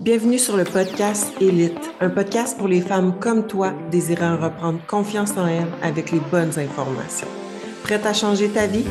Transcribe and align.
Bienvenue 0.00 0.38
sur 0.38 0.56
le 0.56 0.62
podcast 0.62 1.32
Élite, 1.40 1.90
un 1.98 2.08
podcast 2.08 2.56
pour 2.56 2.68
les 2.68 2.80
femmes 2.80 3.18
comme 3.18 3.48
toi 3.48 3.74
désirant 3.90 4.36
reprendre 4.36 4.78
confiance 4.86 5.36
en 5.36 5.48
elles 5.48 5.66
avec 5.82 6.12
les 6.12 6.20
bonnes 6.20 6.56
informations. 6.56 7.26
Prête 7.82 8.06
à 8.06 8.12
changer 8.12 8.48
ta 8.48 8.68
vie? 8.68 8.84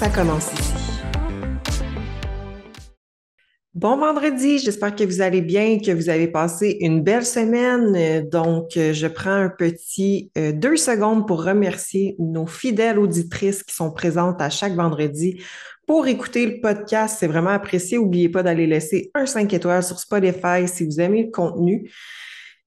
Ça 0.00 0.08
commence 0.08 0.50
ici. 0.54 0.72
Bon 3.74 3.98
vendredi, 3.98 4.58
j'espère 4.58 4.94
que 4.94 5.04
vous 5.04 5.20
allez 5.20 5.42
bien, 5.42 5.78
que 5.78 5.90
vous 5.90 6.08
avez 6.08 6.28
passé 6.28 6.78
une 6.80 7.02
belle 7.02 7.26
semaine. 7.26 8.26
Donc, 8.30 8.70
je 8.76 9.06
prends 9.06 9.32
un 9.32 9.50
petit 9.50 10.30
euh, 10.38 10.52
deux 10.52 10.76
secondes 10.76 11.26
pour 11.26 11.44
remercier 11.44 12.16
nos 12.18 12.46
fidèles 12.46 12.98
auditrices 12.98 13.62
qui 13.64 13.74
sont 13.74 13.90
présentes 13.90 14.40
à 14.40 14.48
chaque 14.48 14.74
vendredi 14.74 15.42
pour 15.86 16.06
écouter 16.06 16.46
le 16.46 16.60
podcast. 16.60 17.16
C'est 17.18 17.26
vraiment 17.26 17.50
apprécié. 17.50 17.98
N'oubliez 17.98 18.28
pas 18.28 18.42
d'aller 18.42 18.66
laisser 18.66 19.10
un 19.14 19.26
5 19.26 19.52
étoiles 19.52 19.82
sur 19.82 19.98
Spotify 19.98 20.66
si 20.66 20.84
vous 20.84 21.00
aimez 21.00 21.24
le 21.24 21.30
contenu. 21.30 21.90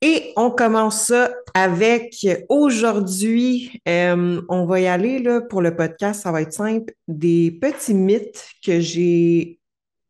Et 0.01 0.31
on 0.35 0.51
commence 0.51 1.07
ça 1.07 1.33
avec 1.55 2.15
aujourd'hui, 2.49 3.81
euh, 3.87 4.41
on 4.47 4.65
va 4.67 4.79
y 4.79 4.85
aller 4.85 5.17
là, 5.17 5.41
pour 5.41 5.59
le 5.59 5.75
podcast, 5.75 6.21
ça 6.21 6.31
va 6.31 6.43
être 6.43 6.53
simple, 6.53 6.93
des 7.07 7.49
petits 7.49 7.95
mythes 7.95 8.47
que 8.63 8.79
j'ai 8.79 9.59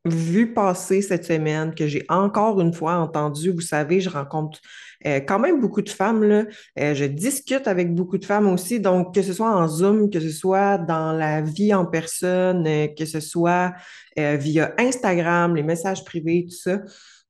vu 0.04 0.54
passer 0.54 1.02
cette 1.02 1.24
semaine, 1.24 1.74
que 1.74 1.88
j'ai 1.88 2.06
encore 2.10 2.60
une 2.60 2.74
fois 2.74 2.96
entendu. 2.96 3.52
Vous 3.52 3.62
savez, 3.62 4.02
je 4.02 4.10
rencontre 4.10 4.60
euh, 5.06 5.20
quand 5.20 5.40
même 5.40 5.62
beaucoup 5.62 5.82
de 5.82 5.90
femmes. 5.90 6.24
Là. 6.24 6.46
Euh, 6.80 6.94
je 6.94 7.06
discute 7.06 7.68
avec 7.68 7.94
beaucoup 7.94 8.18
de 8.18 8.26
femmes 8.26 8.48
aussi. 8.48 8.80
Donc, 8.80 9.14
que 9.14 9.22
ce 9.22 9.34
soit 9.34 9.56
en 9.56 9.68
Zoom, 9.68 10.10
que 10.10 10.20
ce 10.20 10.30
soit 10.30 10.78
dans 10.78 11.12
la 11.14 11.42
vie 11.42 11.74
en 11.74 11.86
personne, 11.86 12.66
euh, 12.68 12.88
que 12.88 13.06
ce 13.06 13.20
soit 13.20 13.74
via 14.18 14.74
Instagram, 14.80 15.56
les 15.56 15.62
messages 15.62 16.04
privés, 16.04 16.48
tout 16.50 16.56
ça, 16.56 16.80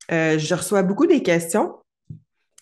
je 0.10 0.56
reçois 0.56 0.84
beaucoup 0.84 1.06
des 1.06 1.22
questions. 1.22 1.74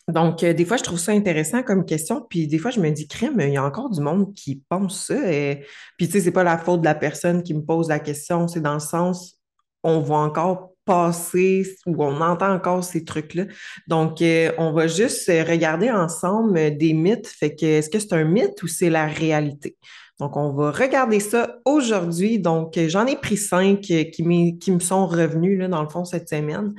Donc, 0.08 0.44
des 0.44 0.66
fois, 0.66 0.77
je 0.77 0.84
trouve 0.84 0.98
ça 0.98 1.12
intéressant 1.12 1.62
comme 1.62 1.85
question, 1.85 2.26
puis 2.27 2.48
des 2.48 2.57
fois, 2.57 2.72
je 2.72 2.79
me 2.79 2.90
dis, 2.90 3.07
crème, 3.07 3.40
il 3.40 3.51
y 3.51 3.57
a 3.57 3.63
encore 3.63 3.91
du 3.91 4.01
monde 4.01 4.34
qui 4.34 4.63
pense 4.68 5.05
ça. 5.05 5.32
Et... 5.32 5.63
Puis, 5.98 6.07
tu 6.07 6.13
sais, 6.13 6.22
c'est 6.22 6.32
pas 6.32 6.44
la 6.44 6.57
faute 6.57 6.79
de 6.79 6.85
la 6.85 6.96
personne 6.96 7.44
qui 7.44 7.54
me 7.54 7.62
pose 7.62 7.90
la 7.90 7.99
question, 7.99 8.48
c'est 8.48 8.62
dans 8.62 8.74
le 8.74 8.79
sens, 8.79 9.40
on 9.84 9.99
voit 9.99 10.22
encore 10.22 10.74
passer 10.86 11.66
ou 11.86 12.04
on 12.04 12.22
entend 12.22 12.54
encore 12.54 12.84
ces 12.84 13.04
trucs-là. 13.04 13.46
Donc, 13.88 14.22
euh, 14.22 14.52
on 14.58 14.72
va 14.72 14.88
juste 14.88 15.28
regarder 15.28 15.91
ensemble 15.91 16.58
euh, 16.58 16.70
des 16.70 16.94
mythes. 16.94 17.28
Fait 17.28 17.55
que, 17.55 17.66
est-ce 17.66 17.90
que 17.90 18.00
c'est 18.00 18.14
un 18.14 18.24
mythe 18.24 18.62
ou 18.64 18.68
c'est 18.68 18.90
la 18.90 19.08
réalité? 19.08 19.76
Donc, 20.20 20.38
on 20.38 20.54
va 20.54 20.72
regarder 20.72 21.20
ça 21.20 21.58
aujourd'hui. 21.66 22.40
Donc, 22.40 22.78
euh, 22.78 22.88
j'en 22.88 23.06
ai 23.06 23.16
pris 23.16 23.38
cinq 23.38 23.82
qui, 23.82 24.12
qui 24.12 24.72
me 24.72 24.80
sont 24.80 25.08
revenus, 25.08 25.60
là, 25.60 25.68
dans 25.68 25.82
le 25.82 25.90
fond, 25.90 26.06
cette 26.06 26.30
semaine. 26.30 26.74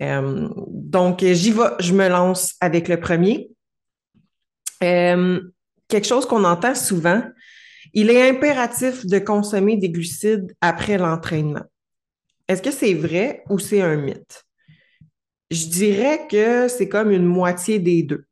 donc, 0.00 1.22
j'y 1.22 1.52
vais, 1.52 1.70
je 1.78 1.92
me 1.92 2.08
lance 2.08 2.54
avec 2.60 2.88
le 2.88 2.98
premier. 2.98 3.50
quelque 4.80 6.06
chose 6.06 6.26
qu'on 6.26 6.42
entend 6.42 6.74
souvent, 6.74 7.22
il 7.94 8.10
est 8.10 8.28
impératif 8.28 9.06
de 9.06 9.18
consommer 9.18 9.76
des 9.76 9.90
glucides 9.90 10.52
après 10.60 10.98
l'entraînement. 10.98 11.62
Est-ce 12.48 12.62
que 12.62 12.70
c'est 12.70 12.94
vrai 12.94 13.42
ou 13.50 13.58
c'est 13.58 13.80
un 13.82 13.96
mythe? 13.96 14.44
Je 15.52 15.66
dirais 15.66 16.26
que 16.28 16.66
c'est 16.66 16.88
comme 16.88 17.12
une 17.12 17.24
moitié 17.26 17.78
des 17.78 18.02
deux. 18.02 18.26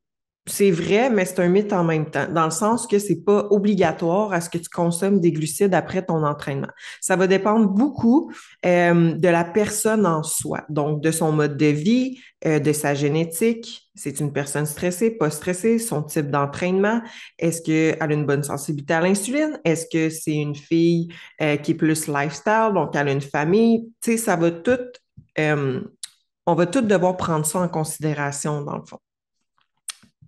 C'est 0.47 0.71
vrai, 0.71 1.11
mais 1.11 1.27
c'est 1.27 1.39
un 1.41 1.49
mythe 1.49 1.73
en 1.73 1.85
même 1.85 2.11
temps, 2.11 2.27
dans 2.33 2.47
le 2.47 2.51
sens 2.51 2.87
que 2.87 2.99
c'est 2.99 3.23
pas 3.23 3.47
obligatoire 3.51 4.33
à 4.33 4.41
ce 4.41 4.49
que 4.49 4.57
tu 4.59 4.71
consommes 4.71 5.21
des 5.21 5.33
glucides 5.33 5.75
après 5.75 6.05
ton 6.05 6.25
entraînement. 6.25 6.71
Ça 7.01 7.15
va 7.15 7.27
dépendre 7.27 7.69
beaucoup 7.69 8.33
euh, 8.65 9.13
de 9.13 9.29
la 9.29 9.45
personne 9.45 10.07
en 10.07 10.23
soi, 10.23 10.65
donc 10.71 11.03
de 11.03 11.11
son 11.11 11.31
mode 11.31 11.57
de 11.59 11.67
vie, 11.67 12.19
euh, 12.47 12.59
de 12.59 12.73
sa 12.73 12.95
génétique. 12.95 13.91
C'est 13.95 14.19
une 14.19 14.33
personne 14.33 14.65
stressée, 14.65 15.11
pas 15.11 15.31
stressée, 15.31 15.79
son 15.79 16.03
type 16.03 16.31
d'entraînement. 16.31 17.03
Est-ce 17.39 17.61
qu'elle 17.61 17.99
a 18.01 18.13
une 18.13 18.25
bonne 18.25 18.43
sensibilité 18.43 18.95
à 18.95 19.03
l'insuline? 19.03 19.61
Est-ce 19.65 19.87
que 19.93 20.09
c'est 20.09 20.35
une 20.37 20.57
fille 20.57 21.09
euh, 21.43 21.59
qui 21.59 21.73
est 21.73 21.75
plus 21.75 22.09
lifestyle, 22.09 22.71
donc 22.75 22.97
elle 22.97 23.09
a 23.09 23.13
une 23.13 23.21
famille? 23.21 23.93
Tu 24.01 24.13
sais, 24.13 24.17
ça 24.17 24.37
va 24.37 24.51
tout, 24.51 24.79
on 25.39 26.55
va 26.55 26.67
tout 26.67 26.81
devoir 26.81 27.17
prendre 27.19 27.45
ça 27.45 27.61
en 27.61 27.69
considération 27.69 28.63
dans 28.63 28.79
le 28.79 28.85
fond. 28.85 28.99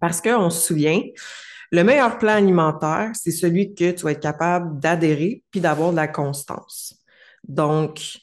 Parce 0.02 0.20
qu'on 0.20 0.50
se 0.50 0.66
souvient, 0.66 1.00
le 1.70 1.84
meilleur 1.84 2.18
plan 2.18 2.32
alimentaire, 2.32 3.12
c'est 3.14 3.30
celui 3.30 3.72
que 3.72 3.92
tu 3.92 4.02
vas 4.02 4.10
être 4.10 4.20
capable 4.20 4.80
d'adhérer 4.80 5.44
puis 5.52 5.60
d'avoir 5.60 5.92
de 5.92 5.96
la 5.96 6.08
constance. 6.08 6.96
Donc, 7.46 8.18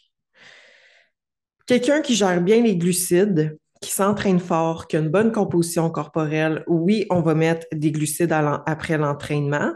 quelqu'un 1.65 2.01
qui 2.01 2.15
gère 2.15 2.41
bien 2.41 2.61
les 2.61 2.75
glucides, 2.75 3.57
qui 3.81 3.91
s'entraîne 3.91 4.41
fort, 4.41 4.87
qui 4.87 4.97
a 4.97 4.99
une 4.99 5.07
bonne 5.07 5.31
composition 5.31 5.89
corporelle, 5.89 6.65
oui, 6.67 7.05
on 7.09 7.21
va 7.21 7.33
mettre 7.33 7.65
des 7.71 7.93
glucides 7.93 8.33
après 8.33 8.97
l'entraînement, 8.97 9.71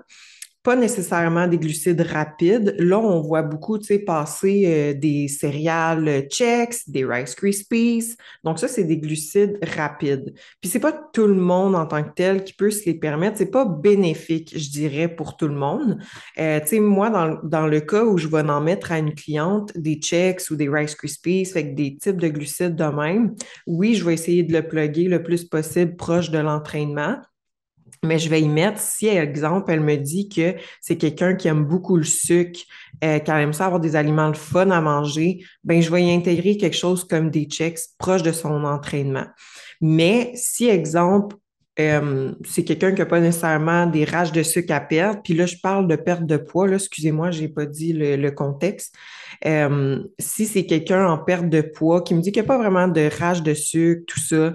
pas 0.64 0.78
nécessairement 0.78 1.46
des 1.46 1.58
glucides 1.58 2.00
rapides. 2.00 2.74
Là, 2.80 2.98
on 2.98 3.22
voit 3.22 3.42
beaucoup, 3.42 3.78
tu 3.78 3.88
sais, 3.88 4.00
passer 4.00 4.64
euh, 4.66 4.94
des 4.94 5.28
céréales 5.28 6.08
euh, 6.08 6.22
Chex, 6.30 6.90
des 6.90 7.04
Rice 7.04 7.36
Krispies. 7.36 8.16
Donc 8.46 8.60
ça, 8.60 8.70
c'est 8.70 8.86
des 8.86 8.98
glucides 8.98 9.60
rapides. 9.76 10.34
Puis 10.62 10.70
c'est 10.70 10.80
pas 10.80 10.94
tout 10.94 11.28
le 11.28 11.36
monde 11.36 11.76
en 11.76 11.86
tant 11.86 12.02
que 12.02 12.14
tel 12.16 12.46
qui 12.46 12.54
peut 12.54 12.72
se 12.72 12.86
les 12.86 12.94
permettre. 12.94 13.38
C'est 13.38 13.52
pas 13.52 13.66
bénéfique, 13.66 14.58
je 14.58 14.70
dirais, 14.70 15.14
pour 15.14 15.36
tout 15.36 15.50
le 15.50 15.56
monde. 15.56 16.00
Euh, 16.40 16.62
tu 16.62 16.68
sais, 16.68 16.80
moi, 16.80 17.10
dans, 17.10 17.38
dans, 17.44 17.68
le 17.68 17.82
cas 17.82 18.06
où 18.06 18.18
je 18.18 18.30
vais 18.30 18.40
en 18.40 18.62
mettre 18.62 18.94
à 18.94 19.00
une 19.00 19.14
cliente 19.14 19.78
des 19.78 20.00
Chex 20.02 20.50
ou 20.50 20.56
des 20.56 20.70
Rice 20.70 20.96
Krispies, 20.96 21.50
avec 21.52 21.76
des 21.76 21.98
types 21.98 22.22
de 22.22 22.30
glucides 22.30 22.76
de 22.76 22.86
même, 22.86 23.36
oui, 23.68 23.96
je 23.96 24.06
vais 24.06 24.14
essayer 24.14 24.44
de 24.44 24.54
le 24.54 24.66
plugger 24.66 25.10
le 25.10 25.22
plus 25.22 25.44
possible 25.44 25.98
proche 25.98 26.32
de 26.32 26.40
l'entraînement 26.40 27.18
mais 28.04 28.20
je 28.20 28.30
vais 28.30 28.42
y 28.42 28.48
mettre, 28.48 28.80
si, 28.80 29.08
exemple, 29.08 29.72
elle 29.72 29.82
me 29.82 29.96
dit 29.98 30.30
que 30.30 30.56
c'est 30.82 30.98
quelqu'un 30.98 31.36
qui 31.36 31.48
aime 31.48 31.66
beaucoup 31.66 31.98
le 31.98 32.04
sucre, 32.04 32.62
euh, 33.04 33.20
qui 33.20 33.32
aime 33.32 33.54
ça 33.54 33.66
avoir 33.66 33.80
des 33.80 33.96
aliments 33.96 34.28
le 34.28 34.34
fun 34.34 34.70
à 34.72 34.82
manger, 34.82 35.44
ben 35.64 35.82
je 35.82 35.92
vais 35.92 36.04
y 36.04 36.12
intégrer 36.12 36.58
quelque 36.58 36.78
chose 36.78 37.04
comme 37.04 37.30
des 37.30 37.46
checks 37.46 37.80
proches 37.98 38.24
de 38.24 38.32
son 38.32 38.64
entraînement. 38.64 39.26
Mais 39.82 40.32
si, 40.36 40.68
exemple, 40.68 41.36
euh, 41.80 42.32
c'est 42.46 42.64
quelqu'un 42.64 42.92
qui 42.92 43.00
n'a 43.00 43.08
pas 43.08 43.20
nécessairement 43.20 43.88
des 43.88 44.06
rages 44.06 44.32
de 44.32 44.44
sucre 44.44 44.74
à 44.74 44.80
perdre, 44.80 45.22
puis 45.24 45.34
là, 45.34 45.48
je 45.48 45.56
parle 45.62 45.88
de 45.88 45.96
perte 45.96 46.26
de 46.26 46.38
poids, 46.38 46.68
là, 46.68 46.76
excusez-moi, 46.76 47.32
je 47.32 47.42
n'ai 47.42 47.48
pas 47.48 47.66
dit 47.66 47.94
le, 47.94 48.30
contexte. 48.30 48.96
Euh, 49.46 50.04
si 50.20 50.46
c'est 50.46 50.66
quelqu'un 50.66 51.08
en 51.08 51.18
perte 51.18 51.50
de 51.50 51.62
poids 51.62 52.02
qui 52.02 52.14
me 52.14 52.22
dit 52.22 52.32
qu'il 52.32 52.44
n'y 52.44 52.48
a 52.48 52.54
pas 52.54 52.60
vraiment 52.60 52.88
de 52.88 53.10
rage 53.20 53.42
de 53.42 53.56
sucre, 53.56 54.04
tout 54.08 54.20
ça, 54.20 54.54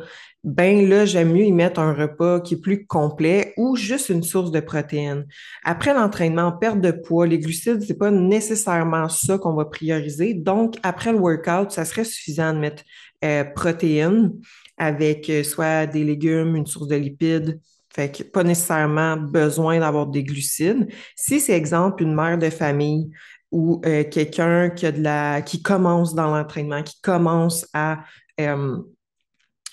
ben 0.48 0.88
là, 0.88 1.04
j'aime 1.04 1.32
mieux 1.32 1.44
y 1.44 1.53
mettre 1.53 1.78
un 1.78 1.92
repas 1.92 2.41
qui 2.41 2.54
est 2.54 2.60
plus 2.60 2.86
complet 2.86 3.53
ou 3.59 3.76
juste 3.76 4.09
une 4.09 4.22
source 4.22 4.50
de 4.50 4.60
protéines. 4.60 5.26
Après 5.62 5.92
l'entraînement, 5.92 6.53
perte 6.53 6.81
de 6.81 6.91
poids, 6.91 7.26
les 7.26 7.38
glucides, 7.38 7.82
c'est 7.82 7.98
pas 7.98 8.10
nécessairement 8.10 9.10
ça 9.10 9.36
qu'on 9.36 9.53
va 9.53 9.66
prioriser. 9.66 10.32
Donc, 10.32 10.76
après 10.82 11.12
le 11.12 11.19
workout, 11.19 11.70
ça 11.70 11.84
serait 11.84 12.04
suffisant 12.04 12.54
de 12.54 12.60
mettre 12.60 12.82
euh, 13.25 13.44
protéines 13.44 14.32
avec 14.78 15.28
euh, 15.28 15.42
soit 15.42 15.84
des 15.84 16.03
légumes, 16.03 16.56
une 16.56 16.66
source 16.66 16.88
de 16.88 16.97
lipides, 16.97 17.60
fait 17.94 18.10
que 18.10 18.22
pas 18.22 18.42
nécessairement 18.42 19.19
besoin 19.19 19.80
d'avoir 19.80 20.06
des 20.06 20.25
glucides. 20.25 20.88
Si 21.15 21.41
c'est 21.41 21.53
exemple 21.53 22.03
une 22.03 22.15
mère 22.15 22.38
de 22.38 22.48
famille 22.48 23.10
ou 23.50 23.82
euh, 23.84 24.03
quelqu'un 24.04 24.70
qui 24.70 24.86
a 24.86 24.92
de 24.92 25.03
la 25.03 25.42
qui 25.42 25.60
commence 25.60 26.15
dans 26.15 26.34
l'entraînement, 26.34 26.82
qui 26.82 26.98
commence 27.03 27.66
à 27.75 27.98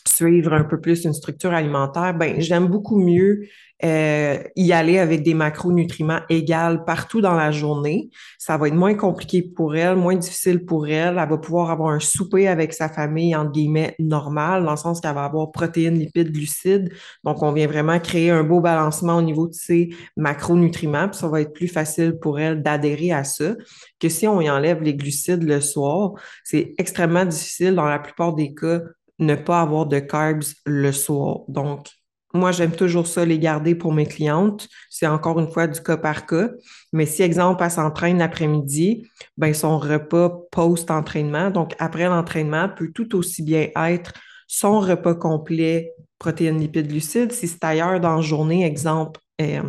suivre 0.07 0.53
un 0.53 0.63
peu 0.63 0.79
plus 0.79 1.03
une 1.03 1.13
structure 1.13 1.53
alimentaire, 1.53 2.13
ben, 2.13 2.39
j'aime 2.39 2.67
beaucoup 2.67 2.99
mieux 2.99 3.47
euh, 3.83 4.37
y 4.55 4.71
aller 4.71 4.99
avec 4.99 5.21
des 5.21 5.33
macronutriments 5.33 6.21
égales 6.29 6.85
partout 6.85 7.19
dans 7.19 7.33
la 7.33 7.51
journée. 7.51 8.09
Ça 8.37 8.57
va 8.57 8.69
être 8.69 8.73
moins 8.73 8.93
compliqué 8.93 9.41
pour 9.41 9.75
elle, 9.75 9.97
moins 9.97 10.15
difficile 10.15 10.63
pour 10.63 10.87
elle. 10.87 11.17
Elle 11.17 11.29
va 11.29 11.37
pouvoir 11.37 11.71
avoir 11.71 11.89
un 11.89 11.99
souper 11.99 12.47
avec 12.47 12.71
sa 12.71 12.87
famille, 12.87 13.35
entre 13.35 13.51
guillemets, 13.51 13.93
normal, 13.99 14.63
dans 14.63 14.71
le 14.71 14.77
sens 14.77 15.01
qu'elle 15.01 15.13
va 15.13 15.25
avoir 15.25 15.51
protéines, 15.51 15.99
lipides, 15.99 16.31
glucides. 16.31 16.89
Donc, 17.25 17.43
on 17.43 17.51
vient 17.51 17.67
vraiment 17.67 17.99
créer 17.99 18.29
un 18.29 18.43
beau 18.43 18.61
balancement 18.61 19.17
au 19.17 19.21
niveau 19.21 19.47
de 19.47 19.53
ses 19.53 19.89
macronutriments, 20.15 21.09
puis 21.09 21.19
ça 21.19 21.27
va 21.27 21.41
être 21.41 21.53
plus 21.53 21.67
facile 21.67 22.17
pour 22.17 22.39
elle 22.39 22.63
d'adhérer 22.63 23.11
à 23.11 23.25
ça 23.25 23.55
que 23.99 24.07
si 24.07 24.25
on 24.25 24.39
y 24.39 24.49
enlève 24.49 24.81
les 24.83 24.95
glucides 24.95 25.43
le 25.43 25.59
soir. 25.59 26.13
C'est 26.45 26.73
extrêmement 26.77 27.25
difficile 27.25 27.75
dans 27.75 27.85
la 27.85 27.99
plupart 27.99 28.33
des 28.35 28.53
cas 28.53 28.79
ne 29.19 29.35
pas 29.35 29.61
avoir 29.61 29.85
de 29.85 29.99
carbs 29.99 30.43
le 30.65 30.91
soir. 30.91 31.39
Donc, 31.47 31.87
moi, 32.35 32.51
j'aime 32.51 32.73
toujours 32.73 33.07
ça 33.07 33.23
les 33.23 33.39
garder 33.39 33.75
pour 33.75 33.93
mes 33.93 34.05
clientes. 34.05 34.67
C'est 34.89 35.07
encore 35.07 35.39
une 35.39 35.49
fois 35.49 35.67
du 35.67 35.81
cas 35.81 35.95
par 35.95 36.25
cas. 36.25 36.49
Mais 36.91 37.05
si, 37.05 37.21
exemple, 37.21 37.63
elle 37.63 37.71
s'entraîne 37.71 38.17
l'après-midi, 38.17 39.07
ben 39.37 39.53
son 39.53 39.79
repas 39.79 40.29
post-entraînement, 40.51 41.49
donc 41.49 41.75
après 41.79 42.05
l'entraînement, 42.05 42.67
peut 42.67 42.91
tout 42.93 43.15
aussi 43.15 43.41
bien 43.41 43.69
être 43.87 44.11
son 44.47 44.81
repas 44.81 45.15
complet, 45.15 45.93
protéines, 46.19 46.59
lipides, 46.59 46.87
glucides. 46.89 47.31
Si 47.31 47.47
c'est 47.47 47.63
ailleurs 47.63 48.01
dans 48.01 48.17
la 48.17 48.21
journée, 48.21 48.65
exemple, 48.65 49.21
euh, 49.41 49.61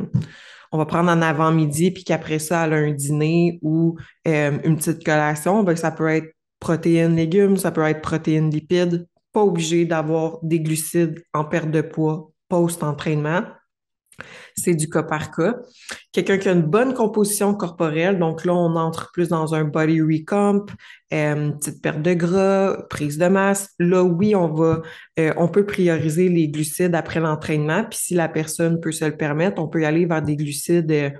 on 0.73 0.79
va 0.79 0.87
prendre 0.87 1.11
en 1.11 1.23
avant-midi, 1.23 1.93
puis 1.93 2.03
qu'après 2.03 2.41
ça, 2.41 2.67
elle 2.67 2.73
a 2.73 2.77
un 2.77 2.93
dîner 2.93 3.59
ou 3.63 3.97
euh, 4.27 4.59
une 4.65 4.77
petite 4.77 5.05
collation, 5.05 5.63
ben, 5.63 5.77
ça 5.77 5.93
peut 5.93 6.09
être 6.09 6.35
protéines, 6.59 7.15
légumes, 7.15 7.57
ça 7.57 7.71
peut 7.71 7.83
être 7.83 8.03
protéines, 8.03 8.51
lipides, 8.51 9.07
pas 9.37 9.43
obligé 9.43 9.85
d'avoir 9.85 10.39
des 10.43 10.61
glucides 10.61 11.23
en 11.35 11.45
perte 11.45 11.71
de 11.71 11.83
poids 11.83 12.31
post-entraînement. 12.49 13.43
C'est 14.57 14.73
du 14.73 14.89
cas 14.89 15.03
par 15.03 15.31
cas. 15.31 15.57
Quelqu'un 16.11 16.39
qui 16.39 16.49
a 16.49 16.53
une 16.53 16.63
bonne 16.63 16.95
composition 16.95 17.55
corporelle, 17.55 18.19
donc 18.19 18.47
là, 18.47 18.55
on 18.55 18.77
entre 18.77 19.11
plus 19.13 19.29
dans 19.29 19.55
un 19.55 19.65
body 19.65 20.01
recomp, 20.01 20.73
euh, 21.13 21.51
petite 21.51 21.83
perte 21.83 22.01
de 22.01 22.15
gras, 22.15 22.79
prise 22.89 23.19
de 23.19 23.27
masse. 23.27 23.75
Là, 23.79 24.03
oui, 24.05 24.35
on 24.35 24.49
va, 24.55 24.81
euh, 25.19 25.35
on 25.37 25.49
peut 25.49 25.67
prioriser 25.67 26.31
les 26.31 26.49
glucides 26.49 26.95
après 26.95 27.21
l'entraînement. 27.21 27.85
Puis 27.85 27.99
si 28.01 28.15
la 28.15 28.31
personne 28.31 28.81
peut 28.81 28.93
se 28.93 29.05
le 29.05 29.19
permettre, 29.19 29.61
on 29.61 29.69
peut 29.69 29.85
aller 29.85 30.07
vers 30.07 30.23
des 30.23 30.37
glucides 30.37 30.91
euh, 30.91 31.11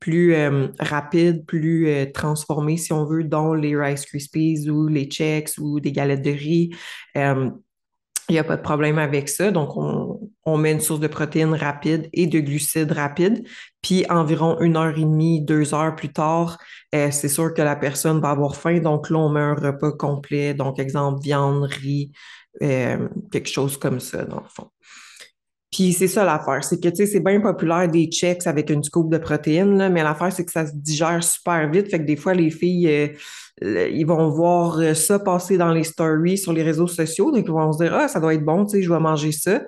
plus 0.00 0.34
rapides, 0.78 1.44
plus 1.46 2.10
transformés, 2.12 2.76
si 2.76 2.92
on 2.92 3.04
veut, 3.04 3.24
dont 3.24 3.54
les 3.54 3.76
Rice 3.76 4.06
Krispies 4.06 4.68
ou 4.68 4.88
les 4.88 5.10
Chex 5.10 5.58
ou 5.58 5.80
des 5.80 5.92
galettes 5.92 6.22
de 6.22 6.30
riz. 6.30 6.70
Il 8.28 8.32
n'y 8.32 8.38
a 8.38 8.44
pas 8.44 8.56
de 8.58 8.62
problème 8.62 8.98
avec 8.98 9.28
ça. 9.30 9.50
Donc, 9.50 9.70
on, 9.74 10.58
met 10.58 10.72
une 10.72 10.80
source 10.80 11.00
de 11.00 11.06
protéines 11.06 11.54
rapide 11.54 12.10
et 12.12 12.26
de 12.26 12.40
glucides 12.40 12.92
rapides. 12.92 13.42
Puis, 13.80 14.04
environ 14.10 14.60
une 14.60 14.76
heure 14.76 14.98
et 14.98 15.02
demie, 15.02 15.42
deux 15.42 15.74
heures 15.74 15.96
plus 15.96 16.12
tard, 16.12 16.58
euh, 16.94 17.10
c'est 17.10 17.28
sûr 17.28 17.54
que 17.54 17.62
la 17.62 17.74
personne 17.74 18.20
va 18.20 18.30
avoir 18.30 18.56
faim. 18.56 18.80
Donc, 18.80 19.08
là, 19.08 19.18
on 19.18 19.30
met 19.30 19.40
un 19.40 19.54
repas 19.54 19.92
complet. 19.92 20.52
Donc, 20.52 20.78
exemple, 20.78 21.22
viande, 21.22 21.64
riz, 21.64 22.12
euh, 22.62 23.08
quelque 23.32 23.48
chose 23.48 23.78
comme 23.78 24.00
ça, 24.00 24.24
dans 24.26 24.40
le 24.40 24.48
fond. 24.48 24.70
Puis 25.70 25.92
c'est 25.92 26.08
ça 26.08 26.24
l'affaire, 26.24 26.64
c'est 26.64 26.80
que 26.80 26.88
tu 26.88 26.96
sais, 26.96 27.06
c'est 27.06 27.20
bien 27.20 27.40
populaire 27.40 27.88
des 27.88 28.06
checks 28.06 28.46
avec 28.46 28.70
une 28.70 28.82
scoop 28.82 29.10
de 29.10 29.18
protéines, 29.18 29.76
là, 29.76 29.90
mais 29.90 30.02
l'affaire, 30.02 30.32
c'est 30.32 30.44
que 30.44 30.50
ça 30.50 30.66
se 30.66 30.72
digère 30.74 31.22
super 31.22 31.70
vite. 31.70 31.90
Fait 31.90 31.98
que 31.98 32.04
des 32.04 32.16
fois, 32.16 32.32
les 32.32 32.50
filles, 32.50 32.88
euh, 33.62 33.88
ils 33.92 34.06
vont 34.06 34.30
voir 34.30 34.78
euh, 34.78 34.94
ça 34.94 35.18
passer 35.18 35.58
dans 35.58 35.72
les 35.72 35.84
stories 35.84 36.38
sur 36.38 36.54
les 36.54 36.62
réseaux 36.62 36.86
sociaux. 36.86 37.30
Donc, 37.30 37.44
ils 37.46 37.52
vont 37.52 37.72
se 37.72 37.82
dire 37.82 37.94
Ah, 37.94 38.08
ça 38.08 38.18
doit 38.18 38.32
être 38.34 38.44
bon, 38.44 38.64
tu 38.64 38.78
sais, 38.78 38.82
je 38.82 38.90
vais 38.90 38.98
manger 38.98 39.32
ça. 39.32 39.60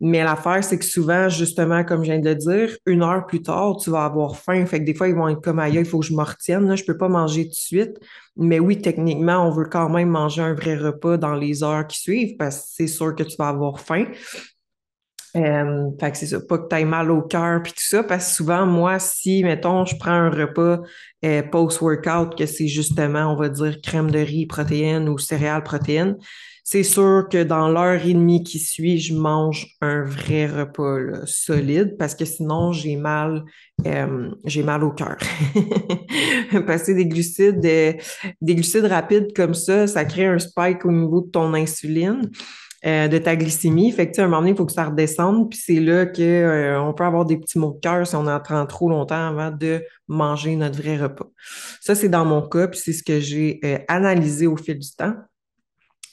Mais 0.00 0.22
l'affaire, 0.24 0.62
c'est 0.62 0.78
que 0.78 0.84
souvent, 0.84 1.28
justement, 1.28 1.84
comme 1.84 2.00
je 2.02 2.10
viens 2.10 2.18
de 2.18 2.28
le 2.28 2.34
dire, 2.34 2.76
une 2.84 3.02
heure 3.02 3.24
plus 3.24 3.40
tard, 3.40 3.76
tu 3.76 3.90
vas 3.90 4.04
avoir 4.04 4.36
faim. 4.36 4.66
Fait 4.66 4.80
que 4.80 4.84
des 4.84 4.94
fois, 4.94 5.08
ils 5.08 5.14
vont 5.14 5.28
être 5.28 5.40
comme 5.40 5.58
aïe, 5.58 5.76
il 5.76 5.84
faut 5.86 6.00
que 6.00 6.06
je 6.06 6.12
me 6.12 6.22
retienne, 6.22 6.66
là, 6.68 6.76
je 6.76 6.84
peux 6.84 6.98
pas 6.98 7.08
manger 7.08 7.44
tout 7.44 7.50
de 7.50 7.54
suite. 7.54 7.98
Mais 8.36 8.58
oui, 8.58 8.78
techniquement, 8.78 9.46
on 9.46 9.50
veut 9.50 9.68
quand 9.70 9.88
même 9.88 10.10
manger 10.10 10.42
un 10.42 10.54
vrai 10.54 10.76
repas 10.76 11.16
dans 11.16 11.34
les 11.34 11.62
heures 11.62 11.86
qui 11.86 12.00
suivent 12.00 12.36
parce 12.36 12.58
que 12.58 12.64
c'est 12.72 12.86
sûr 12.88 13.14
que 13.14 13.22
tu 13.22 13.36
vas 13.38 13.48
avoir 13.48 13.80
faim. 13.80 14.06
Euh, 15.36 15.90
que 15.98 16.16
c'est 16.16 16.26
ça, 16.26 16.40
pas 16.40 16.58
que 16.58 16.68
tu 16.68 16.74
ailles 16.74 16.84
mal 16.84 17.10
au 17.10 17.20
cœur 17.22 17.62
puis 17.62 17.72
tout 17.72 17.84
ça, 17.84 18.02
parce 18.02 18.28
que 18.28 18.34
souvent, 18.36 18.64
moi, 18.64 18.98
si, 18.98 19.44
mettons, 19.44 19.84
je 19.84 19.96
prends 19.96 20.12
un 20.12 20.30
repas 20.30 20.80
euh, 21.24 21.42
post-workout, 21.42 22.36
que 22.38 22.46
c'est 22.46 22.68
justement, 22.68 23.32
on 23.32 23.36
va 23.36 23.48
dire, 23.48 23.80
crème 23.82 24.10
de 24.10 24.18
riz, 24.18 24.46
protéines 24.46 25.08
ou 25.08 25.18
céréales, 25.18 25.62
protéines, 25.62 26.16
c'est 26.68 26.82
sûr 26.82 27.28
que 27.30 27.44
dans 27.44 27.68
l'heure 27.68 28.04
et 28.04 28.12
demie 28.12 28.42
qui 28.42 28.58
suit, 28.58 28.98
je 28.98 29.14
mange 29.14 29.68
un 29.80 30.02
vrai 30.02 30.46
repas 30.46 31.24
solide 31.24 31.96
parce 31.96 32.16
que 32.16 32.24
sinon, 32.24 32.72
j'ai 32.72 32.96
mal, 32.96 33.44
euh, 33.86 34.30
mal 34.64 34.82
au 34.82 34.90
cœur. 34.90 35.16
Passer 36.66 36.94
des 36.94 37.06
glucides, 37.06 37.60
des 37.60 38.00
glucides 38.42 38.86
rapides 38.86 39.32
comme 39.32 39.54
ça, 39.54 39.86
ça 39.86 40.04
crée 40.04 40.26
un 40.26 40.40
spike 40.40 40.84
au 40.84 40.90
niveau 40.90 41.20
de 41.20 41.30
ton 41.30 41.54
insuline. 41.54 42.30
Euh, 42.86 43.08
de 43.08 43.18
ta 43.18 43.34
glycémie. 43.34 43.90
Fait 43.90 44.08
que, 44.08 44.20
à 44.20 44.24
un 44.24 44.28
moment 44.28 44.42
donné, 44.42 44.52
il 44.52 44.56
faut 44.56 44.64
que 44.64 44.72
ça 44.72 44.84
redescende. 44.84 45.50
Puis 45.50 45.58
c'est 45.58 45.80
là 45.80 46.06
qu'on 46.06 46.22
euh, 46.22 46.92
peut 46.92 47.02
avoir 47.02 47.24
des 47.24 47.36
petits 47.36 47.58
maux 47.58 47.72
de 47.72 47.80
cœur 47.80 48.06
si 48.06 48.14
on 48.14 48.28
attend 48.28 48.64
trop 48.66 48.88
longtemps 48.88 49.26
avant 49.26 49.50
de 49.50 49.82
manger 50.06 50.54
notre 50.54 50.80
vrai 50.80 50.96
repas. 50.96 51.26
Ça, 51.80 51.96
c'est 51.96 52.08
dans 52.08 52.24
mon 52.24 52.48
cas, 52.48 52.68
puis 52.68 52.78
c'est 52.78 52.92
ce 52.92 53.02
que 53.02 53.18
j'ai 53.18 53.58
euh, 53.64 53.78
analysé 53.88 54.46
au 54.46 54.56
fil 54.56 54.78
du 54.78 54.88
temps. 54.96 55.14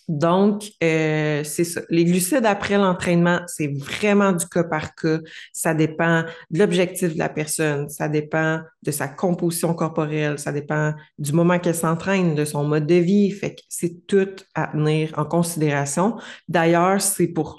Donc, 0.08 0.66
euh, 0.84 1.44
c'est 1.44 1.64
ça. 1.64 1.82
Les 1.90 2.06
glucides 2.06 2.46
après 2.46 2.78
l'entraînement, 2.78 3.40
c'est 3.48 3.68
vraiment 3.68 4.32
du 4.32 4.46
cas 4.48 4.64
par 4.64 4.96
cas. 4.96 5.20
Ça 5.54 5.74
dépend 5.74 6.24
de 6.52 6.60
l'objectif 6.60 7.14
de 7.14 7.20
la 7.20 7.30
personne, 7.30 7.90
ça 7.90 8.10
dépend 8.10 8.60
de 8.82 8.92
sa 8.92 9.08
composition 9.08 9.74
corporelle, 9.74 10.40
ça 10.40 10.52
dépend 10.52 10.94
du 11.18 11.32
moment 11.32 11.60
qu'elle 11.60 11.76
s'entraîne, 11.76 12.36
de 12.36 12.46
son 12.46 12.64
mode 12.66 12.86
de 12.86 12.96
vie. 12.96 13.32
Fait 13.32 13.56
que 13.56 13.62
c'est 13.70 14.06
tout 14.08 14.30
à 14.56 14.68
tenir 14.68 15.14
en 15.18 15.26
considération. 15.26 16.18
D'ailleurs, 16.48 17.02
c'est 17.02 17.28
pour, 17.28 17.58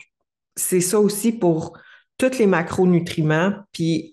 c'est 0.54 0.80
ça 0.80 1.00
aussi 1.00 1.32
pour 1.32 1.78
tous 2.18 2.38
les 2.38 2.46
macronutriments, 2.46 3.52
puis 3.72 4.12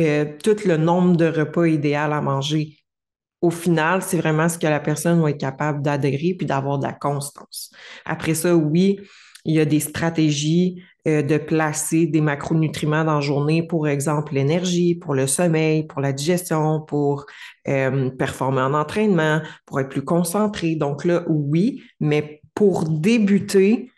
euh, 0.00 0.24
tout 0.42 0.56
le 0.64 0.76
nombre 0.76 1.16
de 1.16 1.26
repas 1.26 1.66
idéal 1.66 2.12
à 2.12 2.20
manger 2.20 2.78
au 3.40 3.50
final, 3.50 4.02
c'est 4.02 4.16
vraiment 4.16 4.48
ce 4.48 4.58
que 4.58 4.66
la 4.66 4.80
personne 4.80 5.20
va 5.20 5.30
être 5.30 5.38
capable 5.38 5.82
d'adhérer 5.82 6.34
puis 6.36 6.46
d'avoir 6.46 6.78
de 6.78 6.86
la 6.86 6.92
constance. 6.92 7.70
Après 8.04 8.34
ça, 8.34 8.56
oui, 8.56 9.00
il 9.44 9.54
y 9.54 9.60
a 9.60 9.64
des 9.64 9.80
stratégies 9.80 10.82
euh, 11.06 11.22
de 11.22 11.38
placer 11.38 12.06
des 12.06 12.20
macronutriments 12.20 13.04
dans 13.04 13.14
la 13.14 13.20
journée, 13.20 13.62
pour 13.62 13.88
exemple 13.88 14.34
l'énergie, 14.34 14.96
pour 14.96 15.14
le 15.14 15.26
sommeil, 15.26 15.86
pour 15.86 16.00
la 16.00 16.12
digestion, 16.12 16.80
pour 16.80 17.24
euh, 17.68 18.10
performer 18.10 18.60
en 18.60 18.74
entraînement, 18.74 19.40
pour 19.64 19.80
être 19.80 19.88
plus 19.88 20.04
concentré. 20.04 20.74
Donc 20.74 21.04
là, 21.04 21.24
oui, 21.28 21.82
mais 22.00 22.42
pour 22.54 22.84
débuter, 22.84 23.90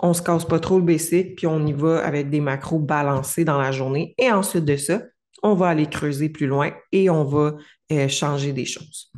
on 0.00 0.12
se 0.12 0.22
casse 0.22 0.44
pas 0.44 0.58
trop 0.58 0.78
le 0.78 0.84
basic, 0.84 1.36
puis 1.36 1.46
on 1.46 1.64
y 1.64 1.72
va 1.72 2.04
avec 2.04 2.28
des 2.28 2.40
macros 2.40 2.78
balancés 2.78 3.44
dans 3.44 3.58
la 3.58 3.72
journée. 3.72 4.14
Et 4.18 4.30
ensuite 4.30 4.64
de 4.64 4.76
ça, 4.76 5.00
on 5.42 5.54
va 5.54 5.68
aller 5.68 5.86
creuser 5.86 6.28
plus 6.28 6.46
loin 6.46 6.72
et 6.92 7.10
on 7.10 7.24
va 7.24 7.54
euh, 7.92 8.08
changer 8.08 8.52
des 8.52 8.64
choses. 8.64 9.10